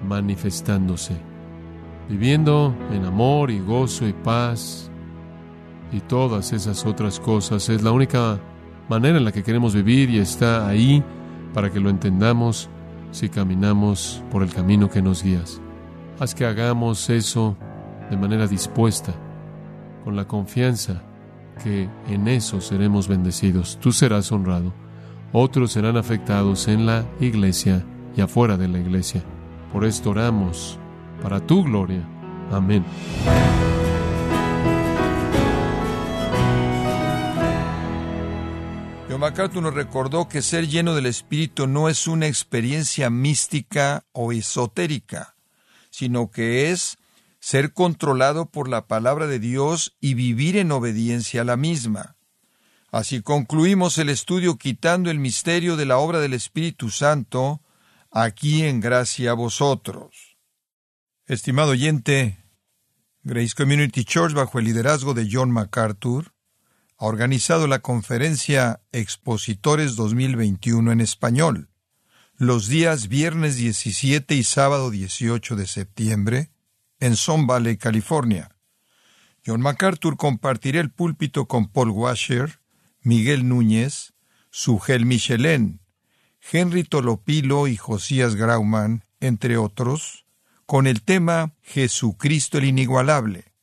manifestándose, 0.07 1.17
viviendo 2.09 2.75
en 2.93 3.05
amor 3.05 3.51
y 3.51 3.61
gozo 3.61 4.07
y 4.07 4.13
paz 4.13 4.91
y 5.93 6.01
todas 6.01 6.53
esas 6.53 6.85
otras 6.87 7.21
cosas. 7.21 7.69
Es 7.69 7.83
la 7.83 7.93
única 7.93 8.41
manera 8.89 9.19
en 9.19 9.25
la 9.25 9.33
que 9.33 9.43
queremos 9.43 9.75
vivir 9.75 10.11
y 10.11 10.19
está 10.19 10.67
ahí 10.69 11.03
para 11.55 11.71
que 11.71 11.81
lo 11.81 11.91
entendamos 11.91 12.69
si 13.13 13.29
caminamos 13.29 14.23
por 14.31 14.43
el 14.43 14.53
camino 14.53 14.89
que 14.89 15.03
nos 15.03 15.23
guías. 15.23 15.61
Haz 16.19 16.35
que 16.35 16.45
hagamos 16.45 17.09
eso 17.11 17.57
de 18.11 18.17
manera 18.17 18.47
dispuesta, 18.47 19.15
con 20.05 20.17
la 20.17 20.27
confianza 20.27 21.03
que 21.63 21.89
en 22.09 22.29
eso 22.29 22.61
seremos 22.61 23.09
bendecidos. 23.09 23.79
Tú 23.81 23.93
serás 23.93 24.33
honrado, 24.33 24.73
otros 25.33 25.73
serán 25.73 25.97
afectados 25.97 26.69
en 26.69 26.87
la 26.87 27.05
iglesia 27.21 27.85
y 28.17 28.21
afuera 28.21 28.57
de 28.57 28.69
la 28.69 28.79
iglesia. 28.79 29.23
Por 29.73 29.85
esto 29.85 30.11
oramos 30.11 30.79
para 31.23 31.45
tu 31.47 31.65
gloria. 31.65 32.03
Amén. 32.51 32.85
John 39.09 39.21
MacArthur 39.21 39.63
nos 39.63 39.75
recordó 39.75 40.29
que 40.29 40.43
ser 40.43 40.69
lleno 40.69 40.95
del 40.95 41.07
Espíritu 41.07 41.67
no 41.67 41.89
es 41.89 42.07
una 42.07 42.27
experiencia 42.27 43.11
mística 43.11 44.05
o 44.13 44.33
esotérica, 44.33 45.35
sino 45.91 46.31
que 46.31 46.71
es 46.71 46.97
ser 47.41 47.73
controlado 47.73 48.47
por 48.47 48.69
la 48.69 48.87
palabra 48.87 49.27
de 49.27 49.39
Dios 49.39 49.97
y 50.01 50.15
vivir 50.15 50.57
en 50.57 50.71
obediencia 50.71 51.43
a 51.43 51.45
la 51.45 51.57
misma. 51.57 52.17
Así 52.91 53.23
concluimos 53.23 53.99
el 53.99 54.09
estudio 54.09 54.57
quitando 54.57 55.11
el 55.11 55.19
misterio 55.21 55.77
de 55.77 55.87
la 55.87 55.99
obra 55.99 56.19
del 56.19 56.33
Espíritu 56.33 56.91
Santo, 56.91 57.63
aquí 58.11 58.65
en 58.65 58.81
gracia 58.81 59.31
a 59.31 59.35
vosotros. 59.35 60.37
Estimado 61.27 61.71
oyente, 61.71 62.45
Grace 63.23 63.55
Community 63.57 64.05
Church, 64.05 64.35
bajo 64.35 64.59
el 64.59 64.65
liderazgo 64.65 65.15
de 65.15 65.29
John 65.31 65.53
MacArthur, 65.53 66.33
ha 66.99 67.07
organizado 67.07 67.69
la 67.69 67.79
conferencia 67.79 68.81
Expositores 68.93 69.95
2021 69.95 70.91
en 70.91 71.01
español, 71.01 71.69
los 72.37 72.67
días 72.67 73.09
viernes 73.09 73.57
17 73.57 74.35
y 74.35 74.43
sábado 74.43 74.91
18 74.91 75.55
de 75.55 75.67
septiembre, 75.67 76.51
en 76.99 77.15
Son 77.17 77.47
California. 77.79 78.57
John 79.47 79.61
MacArthur 79.61 80.17
compartirá 80.17 80.81
el 80.81 80.91
púlpito 80.91 81.47
con 81.47 81.69
Paul 81.69 81.91
Washer, 81.91 82.60
Miguel 83.03 83.49
Núñez, 83.49 84.13
Sugel 84.51 85.07
Michelén, 85.07 85.81
Henry 86.53 86.85
Tolopilo 86.85 87.67
y 87.67 87.77
Josías 87.77 88.35
Grauman, 88.35 89.07
entre 89.21 89.57
otros, 89.57 90.27
con 90.67 90.87
el 90.87 91.01
tema 91.03 91.55
Jesucristo 91.63 92.59
el 92.59 92.65
Inigualable. 92.65 93.55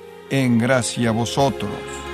en 0.31 0.57
gracia 0.57 1.11
vosotros. 1.11 2.10